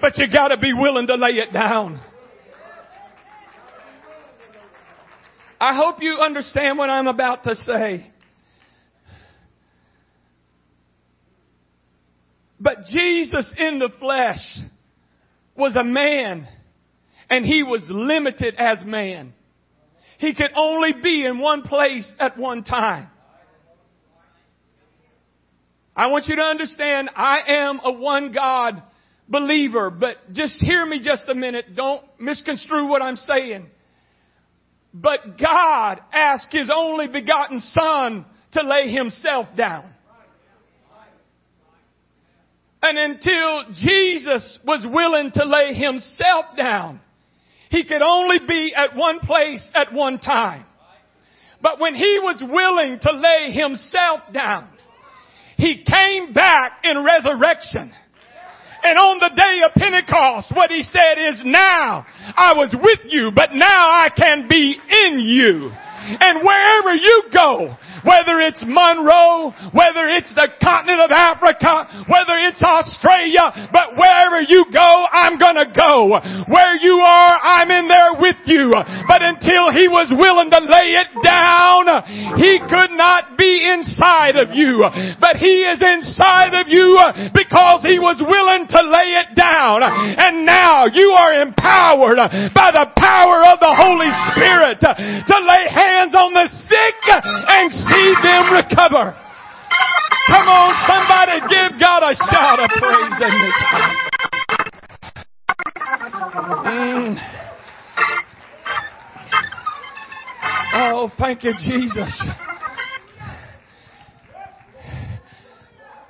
But 0.00 0.18
you 0.18 0.26
gotta 0.32 0.58
be 0.58 0.72
willing 0.72 1.06
to 1.08 1.14
lay 1.14 1.32
it 1.32 1.52
down. 1.52 2.00
I 5.62 5.76
hope 5.76 6.02
you 6.02 6.14
understand 6.14 6.76
what 6.76 6.90
I'm 6.90 7.06
about 7.06 7.44
to 7.44 7.54
say. 7.54 8.04
But 12.58 12.78
Jesus 12.92 13.54
in 13.56 13.78
the 13.78 13.88
flesh 14.00 14.40
was 15.56 15.76
a 15.76 15.84
man 15.84 16.48
and 17.30 17.44
he 17.44 17.62
was 17.62 17.86
limited 17.88 18.56
as 18.56 18.84
man. 18.84 19.34
He 20.18 20.34
could 20.34 20.50
only 20.56 20.94
be 21.00 21.24
in 21.24 21.38
one 21.38 21.62
place 21.62 22.12
at 22.18 22.36
one 22.36 22.64
time. 22.64 23.06
I 25.94 26.08
want 26.08 26.24
you 26.26 26.34
to 26.34 26.42
understand 26.42 27.08
I 27.14 27.38
am 27.46 27.80
a 27.84 27.92
one 27.92 28.32
God 28.32 28.82
believer, 29.28 29.90
but 29.90 30.16
just 30.32 30.56
hear 30.58 30.84
me 30.84 31.00
just 31.04 31.22
a 31.28 31.36
minute. 31.36 31.76
Don't 31.76 32.02
misconstrue 32.18 32.88
what 32.88 33.00
I'm 33.00 33.14
saying. 33.14 33.68
But 34.94 35.38
God 35.38 36.00
asked 36.12 36.48
His 36.50 36.70
only 36.74 37.08
begotten 37.08 37.60
Son 37.60 38.26
to 38.52 38.62
lay 38.62 38.92
Himself 38.92 39.48
down. 39.56 39.84
And 42.82 42.98
until 42.98 43.72
Jesus 43.74 44.58
was 44.66 44.86
willing 44.90 45.30
to 45.34 45.44
lay 45.44 45.72
Himself 45.74 46.46
down, 46.56 47.00
He 47.70 47.84
could 47.84 48.02
only 48.02 48.38
be 48.46 48.74
at 48.76 48.96
one 48.96 49.20
place 49.20 49.70
at 49.74 49.92
one 49.92 50.18
time. 50.18 50.66
But 51.62 51.78
when 51.78 51.94
He 51.94 52.18
was 52.20 52.42
willing 52.42 52.98
to 53.00 53.12
lay 53.12 53.52
Himself 53.52 54.20
down, 54.32 54.68
He 55.56 55.84
came 55.84 56.32
back 56.34 56.84
in 56.84 57.04
resurrection. 57.04 57.92
And 58.84 58.98
on 58.98 59.18
the 59.18 59.30
day 59.36 59.60
of 59.64 59.72
Pentecost, 59.74 60.52
what 60.54 60.70
he 60.70 60.82
said 60.82 61.14
is, 61.18 61.42
now 61.44 62.04
I 62.36 62.54
was 62.54 62.74
with 62.74 63.00
you, 63.04 63.30
but 63.34 63.54
now 63.54 63.86
I 63.90 64.08
can 64.14 64.48
be 64.48 64.76
in 65.06 65.20
you. 65.20 65.70
And 66.02 66.42
wherever 66.42 66.94
you 66.94 67.22
go, 67.32 67.76
whether 68.04 68.40
it's 68.40 68.62
Monroe, 68.66 69.54
whether 69.72 70.08
it's 70.08 70.34
the 70.34 70.48
continent 70.62 71.00
of 71.02 71.10
Africa, 71.10 72.06
whether 72.08 72.38
it's 72.38 72.62
Australia, 72.62 73.70
but 73.72 73.96
wherever 73.96 74.40
you 74.42 74.66
go, 74.72 75.06
I'm 75.10 75.38
gonna 75.38 75.70
go. 75.70 76.18
Where 76.48 76.76
you 76.78 76.98
are, 76.98 77.34
I'm 77.42 77.70
in 77.70 77.88
there 77.88 78.14
with 78.18 78.38
you. 78.46 78.70
But 79.08 79.22
until 79.22 79.70
he 79.72 79.88
was 79.88 80.10
willing 80.10 80.50
to 80.50 80.60
lay 80.60 80.98
it 80.98 81.10
down, 81.22 81.86
he 82.38 82.58
could 82.58 82.92
not 82.96 83.38
be 83.38 83.62
inside 83.62 84.36
of 84.36 84.50
you. 84.54 84.82
But 85.20 85.36
he 85.36 85.62
is 85.66 85.80
inside 85.82 86.54
of 86.54 86.68
you 86.68 86.98
because 87.34 87.82
he 87.82 87.98
was 87.98 88.18
willing 88.20 88.66
to 88.68 88.80
lay 88.82 89.18
it 89.22 89.34
down. 89.34 89.82
And 89.82 90.44
now 90.44 90.86
you 90.86 91.10
are 91.10 91.40
empowered 91.42 92.18
by 92.54 92.70
the 92.72 92.90
power 92.96 93.46
of 93.46 93.60
the 93.60 93.74
Holy 93.74 94.10
Spirit 94.32 94.80
to 94.82 95.36
lay 95.46 95.64
hands 95.70 96.14
on 96.14 96.34
the 96.34 96.48
sick 96.68 96.98
and 97.08 97.70
see 97.92 98.14
them 98.22 98.52
recover. 98.52 99.14
Come 100.28 100.48
on, 100.48 100.72
somebody 100.86 101.40
give 101.48 101.78
God 101.80 102.02
a 102.02 102.14
shout 102.30 102.58
of 102.60 102.70
praise 102.70 103.20
in 103.20 103.34
this 103.42 103.58
house. 103.68 104.12
Mm. 106.66 107.16
Oh, 110.74 111.10
thank 111.18 111.44
you, 111.44 111.52
Jesus. 111.52 112.22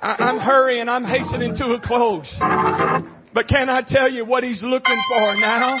I, 0.01 0.15
I'm 0.19 0.39
hurrying, 0.39 0.87
I'm 0.87 1.03
hastening 1.03 1.55
to 1.57 1.65
a 1.73 1.81
close. 1.81 2.33
But 3.33 3.47
can 3.47 3.69
I 3.69 3.81
tell 3.85 4.09
you 4.09 4.25
what 4.25 4.43
he's 4.43 4.61
looking 4.61 5.01
for 5.09 5.35
now? 5.35 5.79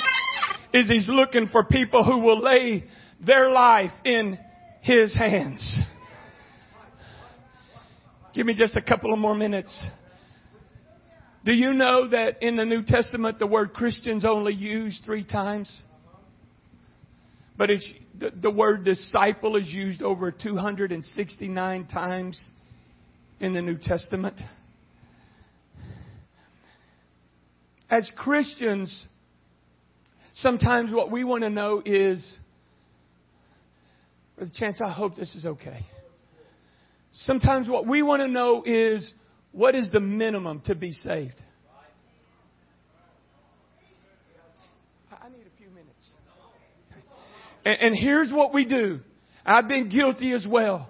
Is 0.73 0.89
he's 0.89 1.07
looking 1.07 1.47
for 1.47 1.63
people 1.63 2.03
who 2.03 2.17
will 2.17 2.41
lay 2.41 2.83
their 3.23 3.51
life 3.51 3.91
in 4.03 4.39
his 4.81 5.15
hands. 5.15 5.77
Give 8.33 8.47
me 8.47 8.55
just 8.55 8.75
a 8.75 8.81
couple 8.81 9.13
of 9.13 9.19
more 9.19 9.35
minutes. 9.35 9.71
Do 11.45 11.53
you 11.53 11.73
know 11.73 12.07
that 12.07 12.41
in 12.41 12.55
the 12.55 12.65
New 12.65 12.83
Testament 12.83 13.37
the 13.37 13.45
word 13.45 13.73
Christians 13.73 14.25
only 14.25 14.53
used 14.53 15.03
three 15.05 15.23
times? 15.23 15.71
But 17.57 17.69
it's, 17.69 17.87
the, 18.17 18.31
the 18.31 18.49
word 18.49 18.85
disciple 18.85 19.55
is 19.55 19.71
used 19.71 20.01
over 20.01 20.31
269 20.31 21.87
times 21.87 22.49
in 23.39 23.53
the 23.53 23.61
New 23.61 23.77
Testament. 23.77 24.41
As 27.87 28.09
Christians, 28.15 29.05
sometimes 30.37 30.91
what 30.91 31.11
we 31.11 31.23
want 31.23 31.43
to 31.43 31.51
know 31.51 31.83
is, 31.85 32.37
with 34.39 34.49
a 34.49 34.53
chance, 34.53 34.81
I 34.83 34.89
hope 34.89 35.15
this 35.15 35.35
is 35.35 35.45
okay. 35.45 35.85
Sometimes 37.13 37.69
what 37.69 37.87
we 37.87 38.01
want 38.01 38.21
to 38.21 38.27
know 38.27 38.63
is 38.65 39.13
what 39.51 39.75
is 39.75 39.89
the 39.91 39.99
minimum 39.99 40.61
to 40.65 40.75
be 40.75 40.91
saved? 40.91 41.41
I 45.11 45.29
need 45.29 45.45
a 45.45 45.57
few 45.57 45.69
minutes. 45.69 46.09
And, 47.63 47.79
and 47.79 47.95
here's 47.95 48.31
what 48.31 48.53
we 48.53 48.65
do. 48.65 48.99
I've 49.45 49.67
been 49.67 49.89
guilty 49.89 50.33
as 50.33 50.45
well. 50.49 50.89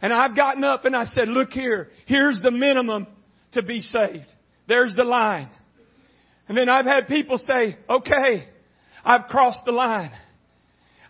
And 0.00 0.12
I've 0.12 0.34
gotten 0.34 0.64
up 0.64 0.84
and 0.84 0.96
I 0.96 1.04
said, 1.04 1.28
look 1.28 1.50
here, 1.50 1.88
here's 2.06 2.40
the 2.42 2.50
minimum 2.50 3.06
to 3.52 3.62
be 3.62 3.80
saved. 3.80 4.26
There's 4.68 4.94
the 4.94 5.04
line. 5.04 5.50
And 6.48 6.56
then 6.56 6.68
I've 6.68 6.86
had 6.86 7.08
people 7.08 7.38
say, 7.38 7.76
okay, 7.90 8.48
I've 9.04 9.24
crossed 9.28 9.64
the 9.66 9.72
line. 9.72 10.12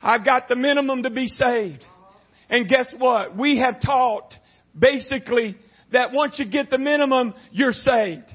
I've 0.03 0.25
got 0.25 0.49
the 0.49 0.57
minimum 0.57 1.05
to 1.05 1.11
be 1.11 1.27
saved. 1.27 1.85
And 2.51 2.68
guess 2.68 2.92
what? 2.97 3.37
We 3.37 3.59
have 3.59 3.81
taught 3.81 4.35
basically 4.79 5.57
that 5.93 6.12
once 6.12 6.38
you 6.38 6.51
get 6.51 6.71
the 6.71 6.79
minimum, 6.79 7.35
you're 7.51 7.73
saved. 7.73 8.31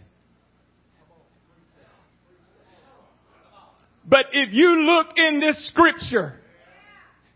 But 4.05 4.27
if 4.33 4.53
you 4.53 4.69
look 4.81 5.17
in 5.17 5.39
this 5.39 5.67
scripture, 5.69 6.39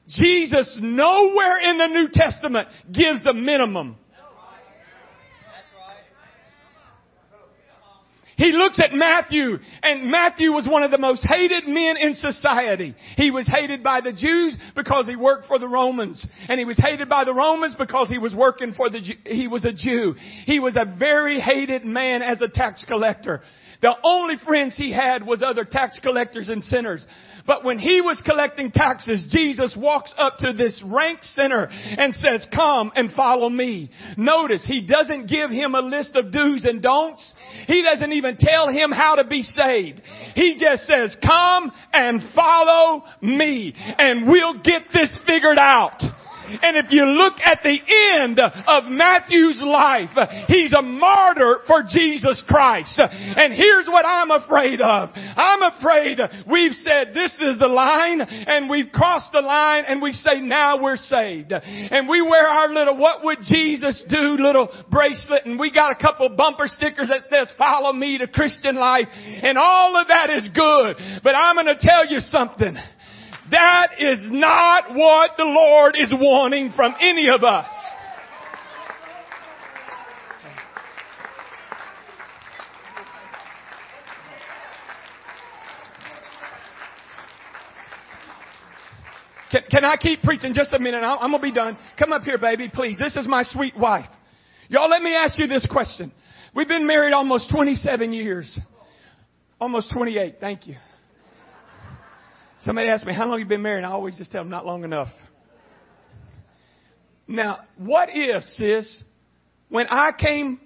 Jesus 0.10 0.78
nowhere 0.82 1.60
in 1.60 1.78
the 1.78 1.88
New 1.88 2.10
Testament 2.12 2.67
gives 2.91 3.26
a 3.26 3.34
minimum. 3.34 3.98
He 8.38 8.52
looks 8.52 8.80
at 8.80 8.93
Matthew, 8.93 9.58
and 9.82 10.12
Matthew 10.12 10.52
was 10.52 10.67
one 10.67 10.84
of 10.84 10.91
the 10.91 11.00
most 11.00 11.26
hated 11.28 11.67
men 11.67 11.97
in 11.97 12.13
society. 12.13 12.95
He 13.15 13.32
was 13.32 13.47
hated 13.47 13.82
by 13.82 14.02
the 14.02 14.13
Jews 14.13 14.56
because 14.76 15.08
he 15.08 15.15
worked 15.15 15.47
for 15.47 15.58
the 15.58 15.67
Romans. 15.67 16.26
And 16.47 16.60
he 16.60 16.65
was 16.65 16.78
hated 16.78 17.10
by 17.10 17.23
the 17.23 17.34
Romans 17.34 17.76
because 17.76 18.10
he 18.10 18.19
was 18.19 18.36
working 18.36 18.73
for 18.73 18.91
the, 18.91 19.00
he 19.26 19.47
was 19.47 19.65
a 19.65 19.73
Jew. 19.73 20.13
He 20.45 20.60
was 20.60 20.76
a 20.76 20.86
very 20.86 21.39
hated 21.39 21.84
man 21.84 22.21
as 22.21 22.39
a 22.41 22.47
tax 22.47 22.86
collector. 22.88 23.41
The 23.82 23.95
only 24.04 24.36
friends 24.45 24.78
he 24.78 24.91
had 24.91 25.26
was 25.26 25.41
other 25.41 25.65
tax 25.65 26.00
collectors 26.00 26.47
and 26.47 26.63
sinners. 26.63 27.06
But 27.47 27.63
when 27.63 27.79
he 27.79 28.01
was 28.01 28.21
collecting 28.25 28.71
taxes, 28.71 29.23
Jesus 29.29 29.75
walks 29.77 30.13
up 30.17 30.38
to 30.39 30.51
this 30.51 30.83
rank 30.86 31.23
sinner 31.23 31.69
and 31.71 32.13
says, 32.13 32.45
come 32.53 32.91
and 32.93 33.12
follow 33.13 33.49
me. 33.49 33.89
Notice, 34.17 34.65
he 34.65 34.86
doesn't 34.86 35.27
give 35.27 35.49
him 35.49 35.73
a 35.73 35.79
list 35.79 36.15
of 36.17 36.31
do's 36.31 36.65
and 36.65 36.81
don'ts. 36.81 37.33
He 37.67 37.81
doesn't 37.81 38.12
even 38.12 38.36
tell 38.38 38.67
him 38.67 38.91
how 38.91 39.15
to 39.15 39.23
be 39.23 39.43
saved. 39.43 40.01
He 40.36 40.57
just 40.60 40.86
says, 40.86 41.15
come 41.25 41.71
and 41.93 42.21
follow 42.36 43.03
me 43.21 43.73
and 43.77 44.27
we'll 44.27 44.62
get 44.62 44.83
this 44.93 45.17
figured 45.25 45.57
out. 45.57 46.01
And 46.62 46.77
if 46.77 46.91
you 46.91 47.05
look 47.05 47.36
at 47.43 47.62
the 47.63 47.77
end 48.21 48.39
of 48.39 48.86
Matthew's 48.86 49.60
life, 49.62 50.10
he's 50.47 50.73
a 50.73 50.81
martyr 50.81 51.60
for 51.67 51.83
Jesus 51.88 52.43
Christ. 52.47 52.99
And 52.99 53.53
here's 53.53 53.88
what 53.88 54.05
I'm 54.05 54.31
afraid 54.31 54.81
of. 54.81 55.10
I'm 55.15 55.62
afraid 55.63 56.19
we've 56.49 56.73
said 56.73 57.13
this 57.13 57.36
is 57.39 57.60
the 57.60 57.67
line 57.67 58.21
and 58.21 58.69
we've 58.69 58.91
crossed 58.91 59.31
the 59.31 59.41
line 59.41 59.83
and 59.88 60.01
we 60.01 60.13
say 60.13 60.41
now 60.41 60.81
we're 60.81 60.95
saved. 60.95 61.51
And 61.51 62.07
we 62.07 62.21
wear 62.21 62.47
our 62.47 62.69
little 62.69 62.97
what 62.97 63.23
would 63.23 63.39
Jesus 63.43 64.03
do 64.10 64.38
little 64.38 64.69
bracelet 64.91 65.45
and 65.45 65.60
we 65.60 65.71
got 65.71 65.91
a 65.91 65.95
couple 65.95 66.29
bumper 66.29 66.67
stickers 66.67 67.10
that 67.10 67.21
says 67.29 67.53
follow 67.57 67.93
me 67.93 68.17
to 68.17 68.27
Christian 68.27 68.75
life 68.75 69.07
and 69.13 69.57
all 69.57 69.95
of 69.95 70.07
that 70.07 70.29
is 70.29 70.49
good. 70.53 70.97
But 71.23 71.36
I'm 71.36 71.55
going 71.55 71.67
to 71.67 71.77
tell 71.79 72.07
you 72.07 72.19
something. 72.19 72.77
That 73.51 73.93
is 73.97 74.19
not 74.23 74.93
what 74.93 75.31
the 75.38 75.45
Lord 75.45 75.95
is 75.95 76.12
wanting 76.12 76.71
from 76.75 76.95
any 76.99 77.29
of 77.29 77.43
us. 77.43 77.67
Can, 89.49 89.62
can, 89.71 89.86
I 89.86 89.95
keep 89.95 90.23
preaching 90.23 90.53
just 90.53 90.73
a 90.73 90.79
minute? 90.79 90.97
I'm, 90.97 91.19
I'm 91.19 91.31
going 91.31 91.41
to 91.41 91.47
be 91.47 91.53
done. 91.53 91.77
Come 91.97 92.12
up 92.12 92.23
here, 92.23 92.38
baby, 92.38 92.69
please. 92.73 92.97
This 92.97 93.15
is 93.15 93.25
my 93.27 93.43
sweet 93.43 93.77
wife. 93.77 94.10
Y'all, 94.67 94.89
let 94.89 95.01
me 95.01 95.15
ask 95.15 95.39
you 95.39 95.47
this 95.47 95.65
question. 95.71 96.12
We've 96.53 96.67
been 96.67 96.86
married 96.86 97.13
almost 97.13 97.49
27 97.49 98.12
years. 98.12 98.60
Almost 99.60 99.91
28. 99.93 100.36
Thank 100.41 100.67
you. 100.67 100.75
Somebody 102.60 102.89
asked 102.89 103.06
me, 103.06 103.13
how 103.13 103.28
long 103.28 103.39
you 103.39 103.46
been 103.46 103.62
married? 103.62 103.84
And 103.84 103.86
I 103.86 103.91
always 103.91 104.17
just 104.17 104.32
tell 104.32 104.41
them, 104.41 104.50
not 104.50 104.65
long 104.65 104.84
enough. 104.84 105.10
Now, 107.28 107.60
what 107.78 108.10
if, 108.12 108.43
sis, 108.43 109.04
when 109.70 109.88
I 109.89 110.12
came 110.17 110.60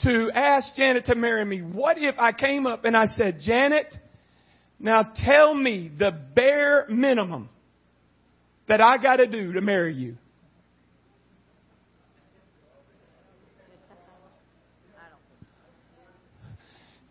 to 0.00 0.30
ask 0.34 0.74
Janet 0.76 1.06
to 1.06 1.14
marry 1.14 1.44
me, 1.44 1.60
what 1.60 1.96
if 1.98 2.16
I 2.18 2.32
came 2.32 2.66
up 2.66 2.84
and 2.84 2.96
I 2.96 3.06
said, 3.06 3.38
Janet, 3.40 3.96
now 4.78 5.12
tell 5.14 5.54
me 5.54 5.90
the 5.96 6.10
bare 6.34 6.86
minimum 6.88 7.48
that 8.68 8.80
I 8.80 8.98
got 8.98 9.16
to 9.16 9.26
do 9.26 9.54
to 9.54 9.60
marry 9.60 9.94
you? 9.94 10.16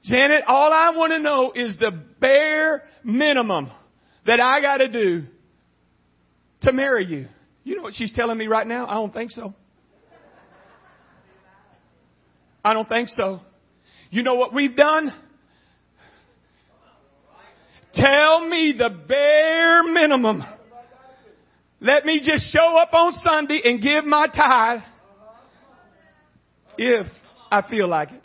Janet, 0.04 0.44
all 0.48 0.72
I 0.72 0.92
want 0.96 1.12
to 1.12 1.20
know 1.20 1.52
is 1.54 1.76
the 1.78 1.92
bare 2.22 2.84
minimum 3.04 3.70
that 4.28 4.42
I 4.42 4.62
got 4.62 4.78
to 4.78 4.90
do 4.90 5.24
to 6.62 6.74
marry 6.74 7.06
you. 7.06 7.28
You 7.64 7.78
know 7.78 7.82
what 7.82 7.94
she's 7.94 8.14
telling 8.14 8.38
me 8.38 8.48
right 8.48 8.68
now? 8.68 8.86
I 8.86 8.96
don't 8.96 9.14
think 9.14 9.32
so. 9.32 9.54
I 12.64 12.74
don't 12.74 12.88
think 12.88 13.10
so. 13.10 13.40
You 14.10 14.24
know 14.24 14.36
what 14.36 14.54
we've 14.54 14.76
done? 14.76 15.12
Tell 17.94 18.48
me 18.48 18.76
the 18.78 18.90
bare 18.90 19.84
minimum. 19.84 20.44
Let 21.80 22.06
me 22.06 22.22
just 22.24 22.54
show 22.54 22.78
up 22.78 22.94
on 22.94 23.14
Sunday 23.14 23.62
and 23.64 23.82
give 23.82 24.04
my 24.04 24.28
tithe 24.28 24.82
if 26.78 27.06
I 27.50 27.68
feel 27.70 27.88
like 27.88 28.12
it. 28.12 28.22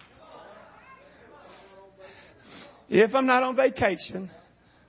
If 2.88 3.14
I'm 3.14 3.26
not 3.26 3.42
on 3.42 3.56
vacation 3.56 4.30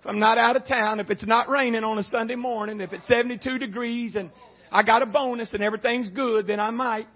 if 0.04 0.08
I'm 0.10 0.20
not 0.20 0.38
out 0.38 0.58
of 0.58 0.66
town, 0.66 1.00
if 1.00 1.10
it's 1.10 1.26
not 1.26 1.48
raining 1.48 1.86
on 1.86 1.98
a 1.98 2.04
Sunday 2.04 2.36
morning, 2.36 2.82
if 2.82 2.92
it's 2.92 3.08
72 3.08 3.58
degrees 3.58 4.16
and 4.16 4.32
I 4.70 4.84
got 4.84 5.02
a 5.02 5.06
bonus 5.06 5.54
and 5.54 5.64
everything's 5.64 6.10
good, 6.10 6.46
then 6.46 6.60
I 6.60 6.72
might. 6.72 7.08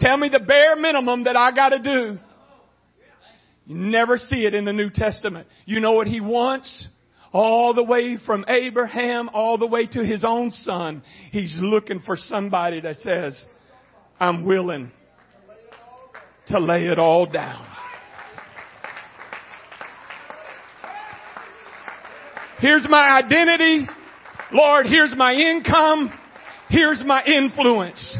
Tell 0.00 0.16
me 0.16 0.30
the 0.30 0.40
bare 0.40 0.74
minimum 0.74 1.24
that 1.24 1.36
I 1.36 1.52
got 1.52 1.68
to 1.68 1.78
do. 1.78 2.18
You 3.66 3.76
never 3.76 4.16
see 4.16 4.46
it 4.46 4.52
in 4.52 4.64
the 4.64 4.72
New 4.72 4.90
Testament. 4.90 5.46
You 5.64 5.78
know 5.78 5.92
what 5.92 6.08
he 6.08 6.20
wants? 6.20 6.88
All 7.32 7.74
the 7.74 7.84
way 7.84 8.18
from 8.26 8.44
Abraham 8.48 9.28
all 9.28 9.58
the 9.58 9.66
way 9.66 9.86
to 9.86 10.04
his 10.04 10.24
own 10.24 10.50
son. 10.50 11.04
He's 11.30 11.56
looking 11.62 12.00
for 12.00 12.16
somebody 12.16 12.80
that 12.80 12.96
says, 12.96 13.40
I'm 14.18 14.44
willing 14.44 14.90
to 16.48 16.58
lay 16.58 16.86
it 16.86 16.98
all 16.98 17.26
down. 17.26 17.71
Here's 22.62 22.86
my 22.88 23.18
identity. 23.18 23.88
Lord, 24.52 24.86
here's 24.86 25.12
my 25.16 25.34
income. 25.34 26.16
Here's 26.68 27.02
my 27.04 27.24
influence. 27.24 28.16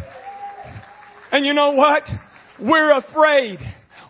And 1.31 1.46
you 1.46 1.55
know 1.55 1.70
what? 1.70 2.02
We're 2.61 2.90
afraid. 2.98 3.61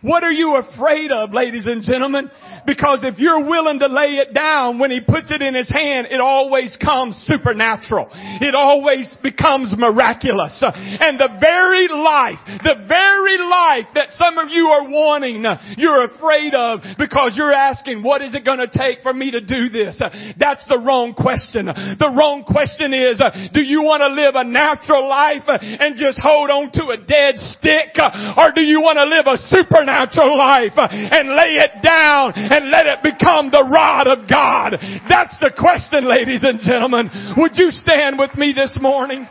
What 0.01 0.23
are 0.23 0.31
you 0.31 0.55
afraid 0.55 1.11
of, 1.11 1.33
ladies 1.35 1.67
and 1.67 1.83
gentlemen? 1.83 2.31
Because 2.65 3.03
if 3.03 3.19
you're 3.19 3.43
willing 3.43 3.79
to 3.79 3.87
lay 3.87 4.23
it 4.23 4.33
down, 4.33 4.79
when 4.79 4.91
He 4.91 5.01
puts 5.01 5.31
it 5.31 5.41
in 5.41 5.55
His 5.55 5.69
hand, 5.69 6.07
it 6.09 6.19
always 6.19 6.75
comes 6.81 7.15
supernatural. 7.27 8.09
It 8.13 8.55
always 8.55 9.09
becomes 9.21 9.73
miraculous. 9.77 10.63
And 10.63 11.19
the 11.19 11.29
very 11.39 11.87
life, 11.87 12.39
the 12.63 12.85
very 12.87 13.37
life 13.37 13.87
that 13.95 14.11
some 14.17 14.37
of 14.37 14.49
you 14.49 14.67
are 14.67 14.87
wanting, 14.87 15.43
you're 15.77 16.05
afraid 16.05 16.53
of 16.53 16.81
because 16.97 17.35
you're 17.35 17.53
asking, 17.53 18.03
what 18.03 18.21
is 18.21 18.33
it 18.33 18.45
going 18.45 18.59
to 18.59 18.71
take 18.71 19.03
for 19.03 19.13
me 19.13 19.31
to 19.31 19.41
do 19.41 19.69
this? 19.69 20.01
That's 20.39 20.65
the 20.67 20.79
wrong 20.79 21.13
question. 21.13 21.65
The 21.65 22.13
wrong 22.15 22.43
question 22.43 22.93
is, 22.93 23.19
do 23.53 23.61
you 23.61 23.81
want 23.81 24.01
to 24.01 24.07
live 24.07 24.35
a 24.35 24.43
natural 24.43 25.07
life 25.07 25.43
and 25.47 25.97
just 25.97 26.19
hold 26.19 26.49
on 26.49 26.71
to 26.73 26.95
a 26.95 26.97
dead 26.97 27.35
stick? 27.37 27.99
Or 27.99 28.51
do 28.55 28.61
you 28.61 28.81
want 28.81 28.97
to 28.97 29.05
live 29.05 29.27
a 29.27 29.37
supernatural 29.51 30.37
life 30.37 30.73
and 30.77 31.35
lay 31.35 31.59
it 31.59 31.83
down 31.83 32.33
and 32.53 32.69
let 32.69 32.85
it 32.85 33.01
become 33.01 33.49
the 33.49 33.63
rod 33.63 34.05
of 34.05 34.29
God? 34.29 34.77
That's 35.09 35.39
the 35.39 35.51
question, 35.57 36.07
ladies 36.07 36.43
and 36.43 36.59
gentlemen. 36.61 37.09
Would 37.35 37.53
you 37.55 37.71
stand 37.71 38.19
with 38.19 38.35
me 38.35 38.53
this 38.53 38.77
morning? 38.79 39.27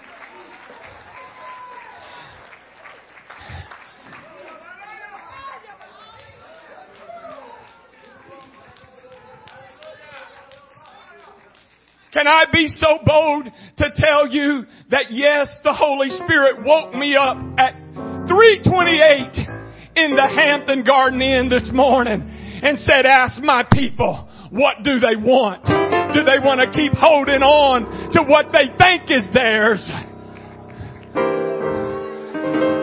Can 12.13 12.27
I 12.27 12.45
be 12.53 12.67
so 12.67 12.99
bold 13.07 13.47
to 13.79 13.91
tell 13.95 14.29
you 14.29 14.65
that 14.91 15.11
yes, 15.11 15.49
the 15.63 15.73
Holy 15.73 16.09
Spirit 16.09 16.65
woke 16.65 16.93
me 16.93 17.15
up 17.15 17.39
at 17.57 17.75
328 18.27 19.49
in 19.95 20.17
the 20.17 20.27
Hampton 20.27 20.85
Garden 20.85 21.23
Inn 21.23 21.49
this 21.49 21.71
morning 21.73 22.42
and 22.63 22.79
said, 22.79 23.05
ask 23.07 23.43
my 23.43 23.65
people, 23.71 24.29
what 24.51 24.83
do 24.85 24.99
they 24.99 25.17
want? 25.17 25.65
Do 26.15 26.23
they 26.23 26.39
want 26.39 26.61
to 26.61 26.71
keep 26.71 26.93
holding 26.93 27.43
on 27.43 28.13
to 28.13 28.23
what 28.23 28.53
they 28.53 28.71
think 28.79 29.11
is 29.11 29.29
theirs? 29.35 29.91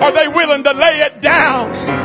Are 0.02 0.14
they 0.14 0.28
willing 0.28 0.64
to 0.64 0.72
lay 0.72 1.00
it 1.02 1.22
down? 1.22 1.99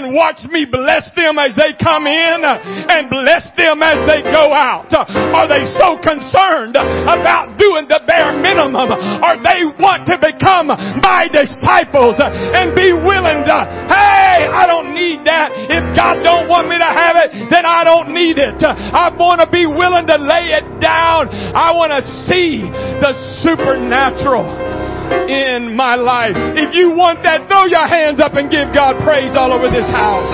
And 0.00 0.16
watch 0.16 0.40
me 0.48 0.64
bless 0.64 1.12
them 1.12 1.36
as 1.36 1.52
they 1.60 1.76
come 1.76 2.08
in 2.08 2.40
and 2.40 3.12
bless 3.12 3.44
them 3.60 3.84
as 3.84 4.00
they 4.08 4.24
go 4.24 4.56
out? 4.56 4.88
Are 4.90 5.44
they 5.44 5.68
so 5.76 6.00
concerned 6.00 6.80
about 6.80 7.60
doing 7.60 7.84
the 7.84 8.00
bare 8.08 8.32
minimum? 8.32 8.88
Or 9.20 9.36
they 9.44 9.68
want 9.76 10.08
to 10.08 10.16
become 10.16 10.72
my 11.04 11.28
disciples 11.28 12.16
and 12.16 12.72
be 12.72 12.96
willing 12.96 13.44
to, 13.44 13.58
hey, 13.92 14.48
I 14.48 14.64
don't 14.64 14.96
need 14.96 15.20
that. 15.28 15.52
If 15.68 15.84
God 15.92 16.24
don't 16.24 16.48
want 16.48 16.72
me 16.72 16.80
to 16.80 16.90
have 16.90 17.20
it, 17.20 17.52
then 17.52 17.68
I 17.68 17.84
don't 17.84 18.16
need 18.16 18.40
it. 18.40 18.56
I 18.64 19.12
want 19.12 19.44
to 19.44 19.48
be 19.52 19.68
willing 19.68 20.08
to 20.08 20.16
lay 20.16 20.56
it 20.56 20.64
down. 20.80 21.28
I 21.28 21.76
want 21.76 21.92
to 21.92 22.00
see 22.24 22.64
the 22.64 23.12
supernatural 23.44 24.69
in 25.10 25.74
my 25.76 25.94
life. 25.94 26.36
If 26.56 26.74
you 26.74 26.90
want 26.90 27.22
that, 27.22 27.48
throw 27.48 27.66
your 27.66 27.86
hands 27.86 28.20
up 28.20 28.34
and 28.34 28.50
give 28.50 28.74
God 28.74 28.98
praise 29.02 29.32
all 29.34 29.52
over 29.52 29.70
this 29.70 29.86
house. 29.90 30.30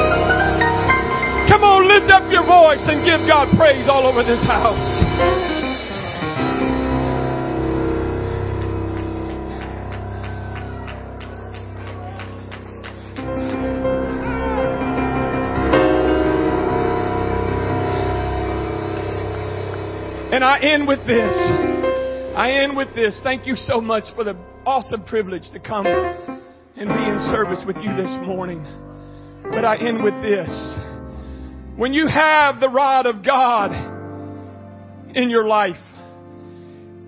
Come 1.48 1.62
on, 1.62 1.86
lift 1.86 2.10
up 2.10 2.30
your 2.30 2.44
voice 2.44 2.82
and 2.88 3.04
give 3.04 3.26
God 3.28 3.48
praise 3.56 3.88
all 3.88 4.06
over 4.06 4.22
this 4.22 4.44
house. 4.44 4.76
And 20.32 20.44
I 20.44 20.58
end 20.60 20.86
with 20.86 21.06
this. 21.06 21.85
I 22.36 22.62
end 22.62 22.76
with 22.76 22.94
this. 22.94 23.18
Thank 23.22 23.46
you 23.46 23.56
so 23.56 23.80
much 23.80 24.04
for 24.14 24.22
the 24.22 24.36
awesome 24.66 25.02
privilege 25.04 25.50
to 25.54 25.58
come 25.58 25.86
and 25.86 26.86
be 26.86 27.10
in 27.10 27.18
service 27.32 27.64
with 27.66 27.76
you 27.76 27.96
this 27.96 28.10
morning. 28.26 28.62
But 29.42 29.64
I 29.64 29.76
end 29.76 30.04
with 30.04 30.12
this. 30.20 30.50
When 31.76 31.94
you 31.94 32.06
have 32.06 32.60
the 32.60 32.68
rod 32.68 33.06
of 33.06 33.24
God 33.24 33.72
in 35.16 35.30
your 35.30 35.46
life, 35.46 35.82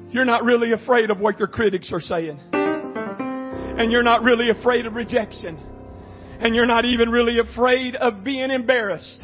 you're 0.09 0.25
not 0.25 0.45
really 0.45 0.73
afraid 0.73 1.11
of 1.11 1.21
what 1.21 1.39
your 1.39 1.49
critics 1.49 1.93
are 1.93 2.01
saying. 2.01 2.41
And 2.55 3.93
you're 3.93 4.03
not 4.03 4.23
really 4.23 4.49
afraid 4.49 4.87
of 4.87 4.95
rejection. 4.95 5.59
And 6.41 6.55
you're 6.55 6.65
not 6.65 6.87
even 6.87 7.11
really 7.11 7.39
afraid 7.39 7.97
of 7.97 8.25
being 8.25 8.51
embarrassed 8.51 9.21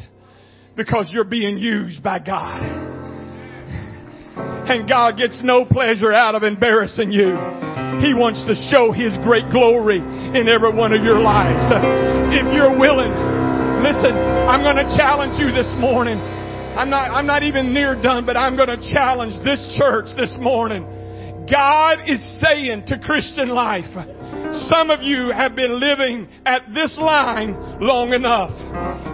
because 0.77 1.11
you're 1.11 1.25
being 1.25 1.57
used 1.57 2.03
by 2.03 2.19
God. 2.19 2.94
And 4.65 4.89
God 4.89 5.17
gets 5.17 5.41
no 5.45 5.65
pleasure 5.65 6.13
out 6.13 6.35
of 6.35 6.43
embarrassing 6.43 7.13
you. 7.13 7.37
He 8.01 8.17
wants 8.17 8.43
to 8.49 8.57
show 8.73 8.93
His 8.93 9.17
great 9.23 9.45
glory 9.53 9.99
in 10.01 10.49
every 10.49 10.73
one 10.73 10.93
of 10.93 11.05
your 11.05 11.21
lives. 11.21 11.69
If 12.33 12.49
you're 12.53 12.73
willing, 12.73 13.13
listen, 13.85 14.17
I'm 14.49 14.65
going 14.65 14.81
to 14.81 14.89
challenge 14.97 15.39
you 15.39 15.53
this 15.53 15.69
morning. 15.79 16.19
I'm 16.19 16.91
not, 16.91 17.13
I'm 17.13 17.27
not 17.27 17.45
even 17.45 17.73
near 17.73 17.95
done, 17.95 18.27
but 18.27 18.37
I'm 18.37 18.57
going 18.57 18.73
to 18.73 18.81
challenge 18.93 19.37
this 19.45 19.61
church 19.79 20.11
this 20.17 20.33
morning. 20.41 20.83
God 21.47 22.09
is 22.09 22.25
saying 22.41 22.89
to 22.89 22.99
Christian 22.99 23.51
life, 23.51 23.93
some 24.69 24.91
of 24.91 25.03
you 25.03 25.31
have 25.31 25.57
been 25.57 25.81
living 25.81 26.29
at 26.45 26.63
this 26.73 26.97
line 26.99 27.57
long 27.81 28.13
enough. 28.13 28.53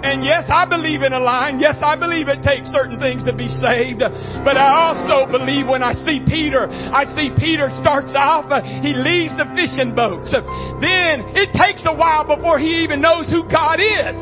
And 0.03 0.25
yes, 0.25 0.49
I 0.49 0.67
believe 0.67 1.03
in 1.03 1.13
a 1.13 1.21
line. 1.21 1.61
Yes, 1.61 1.79
I 1.83 1.97
believe 1.97 2.29
it 2.29 2.43
takes 2.43 2.69
certain 2.69 2.99
things 2.99 3.25
to 3.25 3.33
be 3.33 3.49
saved. 3.49 4.01
But 4.01 4.57
I 4.57 4.69
also 4.91 5.31
believe 5.31 5.69
when 5.69 5.83
I 5.83 5.93
see 5.93 6.21
Peter, 6.25 6.69
I 6.69 7.05
see 7.17 7.31
Peter 7.37 7.69
starts 7.81 8.13
off, 8.17 8.51
uh, 8.51 8.63
he 8.63 8.93
leaves 8.97 9.37
the 9.37 9.47
fishing 9.55 9.95
boats. 9.95 10.33
Then 10.33 11.25
it 11.37 11.53
takes 11.53 11.85
a 11.87 11.95
while 11.95 12.25
before 12.25 12.59
he 12.59 12.83
even 12.85 13.01
knows 13.01 13.29
who 13.29 13.45
God 13.49 13.81
is. 13.81 14.19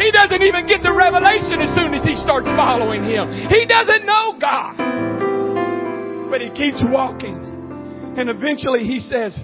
He 0.00 0.10
doesn't 0.10 0.42
even 0.42 0.66
get 0.66 0.82
the 0.82 0.90
revelation 0.90 1.60
as 1.60 1.70
soon 1.76 1.94
as 1.94 2.02
he 2.02 2.16
starts 2.16 2.48
following 2.56 3.04
him. 3.04 3.28
He 3.52 3.66
doesn't 3.66 4.06
know 4.06 4.34
God. 4.40 4.74
But 6.30 6.40
he 6.40 6.48
keeps 6.50 6.82
walking. 6.88 7.36
And 8.16 8.28
eventually 8.28 8.84
he 8.84 9.00
says, 9.00 9.36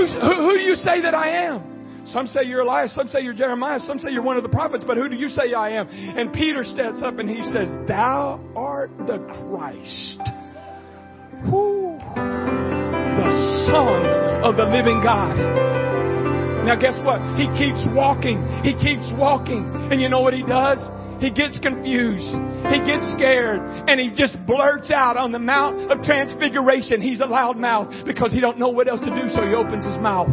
Who's, 0.00 0.12
who, 0.12 0.48
who 0.48 0.56
do 0.56 0.64
you 0.64 0.76
say 0.76 1.02
that 1.02 1.14
I 1.14 1.44
am? 1.44 2.06
Some 2.06 2.26
say 2.26 2.44
you're 2.44 2.62
Elias, 2.62 2.94
some 2.94 3.08
say 3.08 3.20
you're 3.20 3.34
Jeremiah, 3.34 3.78
some 3.80 3.98
say 3.98 4.10
you're 4.10 4.22
one 4.22 4.38
of 4.38 4.42
the 4.42 4.48
prophets, 4.48 4.82
but 4.86 4.96
who 4.96 5.10
do 5.10 5.14
you 5.14 5.28
say 5.28 5.52
I 5.52 5.72
am? 5.72 5.88
And 5.90 6.32
Peter 6.32 6.64
steps 6.64 7.02
up 7.04 7.18
and 7.18 7.28
he 7.28 7.42
says, 7.42 7.68
Thou 7.86 8.40
art 8.56 8.90
the 9.06 9.18
Christ. 9.44 10.20
Who? 11.50 11.98
The 12.16 13.68
Son 13.68 14.06
of 14.42 14.56
the 14.56 14.64
living 14.64 15.02
God. 15.04 15.36
Now 16.64 16.76
guess 16.80 16.96
what? 17.04 17.20
He 17.36 17.44
keeps 17.60 17.84
walking. 17.94 18.40
He 18.64 18.72
keeps 18.72 19.12
walking. 19.18 19.68
And 19.92 20.00
you 20.00 20.08
know 20.08 20.20
what 20.20 20.32
he 20.32 20.42
does? 20.42 20.78
He 21.20 21.30
gets 21.30 21.58
confused. 21.60 22.32
He 22.72 22.80
gets 22.88 23.12
scared. 23.12 23.60
And 23.88 24.00
he 24.00 24.10
just 24.14 24.38
blurts 24.46 24.90
out 24.90 25.16
on 25.16 25.32
the 25.32 25.38
Mount 25.38 25.92
of 25.92 26.02
Transfiguration. 26.02 27.02
He's 27.02 27.20
a 27.20 27.26
loud 27.26 27.56
mouth 27.56 27.92
because 28.06 28.32
he 28.32 28.40
don't 28.40 28.58
know 28.58 28.68
what 28.68 28.88
else 28.88 29.00
to 29.00 29.10
do, 29.10 29.28
so 29.28 29.46
he 29.46 29.54
opens 29.54 29.84
his 29.84 29.96
mouth 29.96 30.28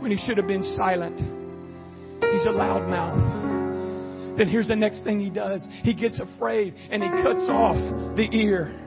when 0.00 0.10
he 0.10 0.16
should 0.16 0.38
have 0.38 0.48
been 0.48 0.64
silent. 0.76 1.18
He's 1.18 2.46
a 2.46 2.50
loud 2.50 2.88
mouth. 2.88 4.36
Then 4.38 4.48
here's 4.48 4.68
the 4.68 4.76
next 4.76 5.04
thing 5.04 5.20
he 5.20 5.28
does. 5.28 5.62
He 5.82 5.94
gets 5.94 6.18
afraid 6.18 6.74
and 6.90 7.02
he 7.02 7.08
cuts 7.10 7.46
off 7.50 7.76
the 8.16 8.28
ear. 8.32 8.78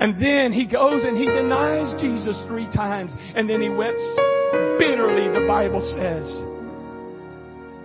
And 0.00 0.14
then 0.22 0.52
he 0.52 0.66
goes 0.66 1.02
and 1.04 1.16
he 1.16 1.24
denies 1.24 2.00
Jesus 2.00 2.40
three 2.46 2.66
times. 2.66 3.10
And 3.34 3.48
then 3.48 3.62
he 3.62 3.68
weeps 3.68 4.04
bitterly, 4.78 5.26
the 5.32 5.46
Bible 5.48 5.80
says. 5.96 6.57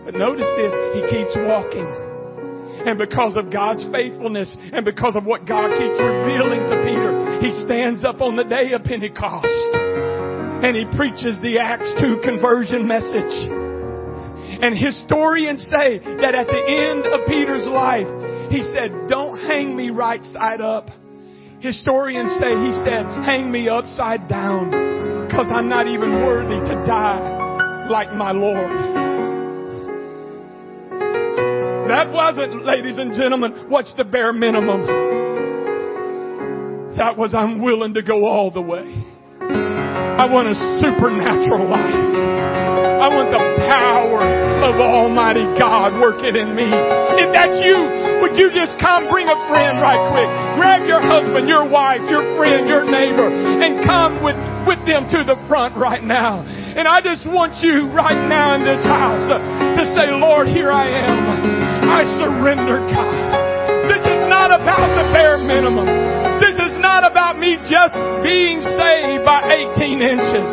But 0.05 0.15
notice 0.15 0.47
this, 0.57 0.73
he 0.95 1.01
keeps 1.09 1.35
walking. 1.47 1.87
And 2.85 2.97
because 2.97 3.37
of 3.37 3.51
God's 3.51 3.83
faithfulness 3.91 4.55
and 4.59 4.83
because 4.83 5.15
of 5.15 5.25
what 5.25 5.47
God 5.47 5.71
keeps 5.71 5.95
revealing 5.95 6.59
to 6.67 6.75
Peter, 6.83 7.39
he 7.39 7.51
stands 7.63 8.03
up 8.03 8.19
on 8.19 8.35
the 8.35 8.43
day 8.43 8.73
of 8.73 8.83
Pentecost 8.83 9.47
and 10.63 10.75
he 10.75 10.85
preaches 10.97 11.39
the 11.41 11.59
Acts 11.59 11.93
2 11.99 12.19
conversion 12.23 12.87
message. 12.87 13.35
And 14.63 14.77
historians 14.77 15.61
say 15.63 15.99
that 15.99 16.35
at 16.35 16.47
the 16.47 16.63
end 16.63 17.05
of 17.05 17.27
Peter's 17.27 17.67
life, 17.67 18.07
he 18.49 18.61
said, 18.61 19.07
Don't 19.07 19.37
hang 19.39 19.75
me 19.75 19.89
right 19.89 20.23
side 20.23 20.61
up. 20.61 20.87
Historians 21.59 22.31
say 22.39 22.51
he 22.51 22.71
said, 22.83 23.03
Hang 23.23 23.51
me 23.51 23.67
upside 23.67 24.27
down 24.27 25.27
because 25.27 25.47
I'm 25.53 25.67
not 25.67 25.87
even 25.87 26.23
worthy 26.25 26.59
to 26.71 26.75
die 26.85 27.87
like 27.89 28.13
my 28.13 28.31
Lord. 28.31 29.02
That 31.87 32.11
wasn't, 32.11 32.65
ladies 32.65 32.97
and 32.97 33.13
gentlemen, 33.13 33.67
what's 33.67 33.93
the 33.95 34.03
bare 34.05 34.31
minimum? 34.31 34.87
That 36.95 37.17
was, 37.17 37.35
I'm 37.35 37.61
willing 37.61 37.93
to 37.95 38.01
go 38.01 38.25
all 38.25 38.51
the 38.51 38.61
way. 38.61 38.87
I 39.41 40.29
want 40.31 40.47
a 40.47 40.55
supernatural 40.79 41.67
life. 41.67 42.03
I 43.03 43.11
want 43.11 43.35
the 43.35 43.43
power 43.67 44.23
of 44.63 44.79
Almighty 44.79 45.43
God 45.59 45.99
working 45.99 46.39
in 46.39 46.55
me. 46.55 46.69
If 47.19 47.35
that's 47.35 47.59
you, 47.59 47.75
would 48.23 48.39
you 48.39 48.47
just 48.55 48.79
come 48.79 49.11
bring 49.11 49.27
a 49.27 49.35
friend 49.51 49.83
right 49.83 49.99
quick? 50.15 50.29
Grab 50.55 50.87
your 50.87 51.03
husband, 51.03 51.51
your 51.51 51.67
wife, 51.67 51.99
your 52.07 52.23
friend, 52.39 52.63
your 52.63 52.87
neighbor, 52.87 53.27
and 53.27 53.83
come 53.83 54.23
with, 54.23 54.39
with 54.63 54.79
them 54.87 55.11
to 55.11 55.27
the 55.27 55.35
front 55.51 55.75
right 55.75 56.01
now. 56.01 56.47
And 56.47 56.87
I 56.87 57.01
just 57.01 57.27
want 57.27 57.59
you 57.59 57.91
right 57.91 58.29
now 58.31 58.55
in 58.55 58.63
this 58.63 58.81
house 58.87 59.27
to 59.27 59.83
say, 59.91 60.07
Lord, 60.15 60.47
here 60.47 60.71
I 60.71 60.87
am. 60.87 61.52
I 61.93 62.09
surrender, 62.17 62.81
God. 62.89 63.85
This 63.85 64.01
is 64.01 64.21
not 64.25 64.49
about 64.49 64.89
the 64.97 65.05
bare 65.13 65.37
minimum. 65.37 65.85
This 66.41 66.57
is 66.57 66.73
not 66.81 67.05
about 67.05 67.37
me 67.37 67.61
just 67.69 67.93
being 68.25 68.65
saved 68.65 69.21
by 69.21 69.45
18 69.45 70.01
inches. 70.01 70.47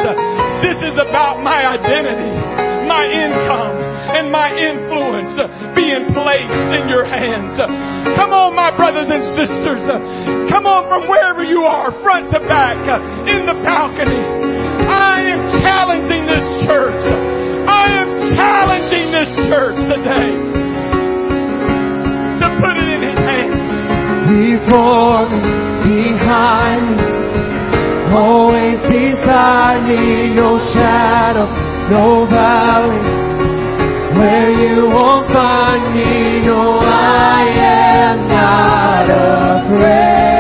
This 0.61 0.77
is 0.85 1.01
about 1.01 1.41
my 1.41 1.65
identity, 1.65 2.37
my 2.85 3.09
income, 3.09 3.73
and 4.21 4.29
my 4.29 4.53
influence 4.53 5.33
being 5.73 6.13
placed 6.13 6.61
in 6.77 6.93
your 6.93 7.09
hands. 7.09 7.57
Come 8.21 8.37
on, 8.37 8.53
my 8.53 8.69
brothers 8.77 9.09
and 9.09 9.25
sisters. 9.33 9.81
Come 10.53 10.69
on 10.69 10.93
from 10.93 11.09
wherever 11.09 11.41
you 11.41 11.65
are, 11.65 11.89
front 12.05 12.29
to 12.37 12.41
back, 12.45 12.77
in 13.25 13.49
the 13.49 13.57
balcony. 13.65 14.21
I 14.93 15.25
am 15.25 15.41
challenging 15.65 16.29
this 16.29 16.69
church. 16.69 17.01
I 17.65 17.97
am 17.97 18.37
challenging 18.37 19.09
this 19.09 19.33
church 19.49 19.81
today 19.89 20.50
to 22.41 22.49
put 22.61 22.75
it 22.77 22.89
in 22.89 23.01
His 23.05 23.19
hands. 23.19 23.71
Before 24.31 25.29
behind 25.85 27.01
always 28.13 28.81
beside 28.89 29.83
me, 29.87 30.35
no 30.35 30.59
shadow, 30.73 31.47
no 31.91 32.27
valley, 32.27 32.99
where 34.19 34.51
you 34.51 34.89
won't 34.89 35.33
find 35.33 35.95
me, 35.95 36.47
no, 36.47 36.79
I 36.83 37.43
am 37.61 38.29
not 38.29 39.07
afraid. 39.11 40.40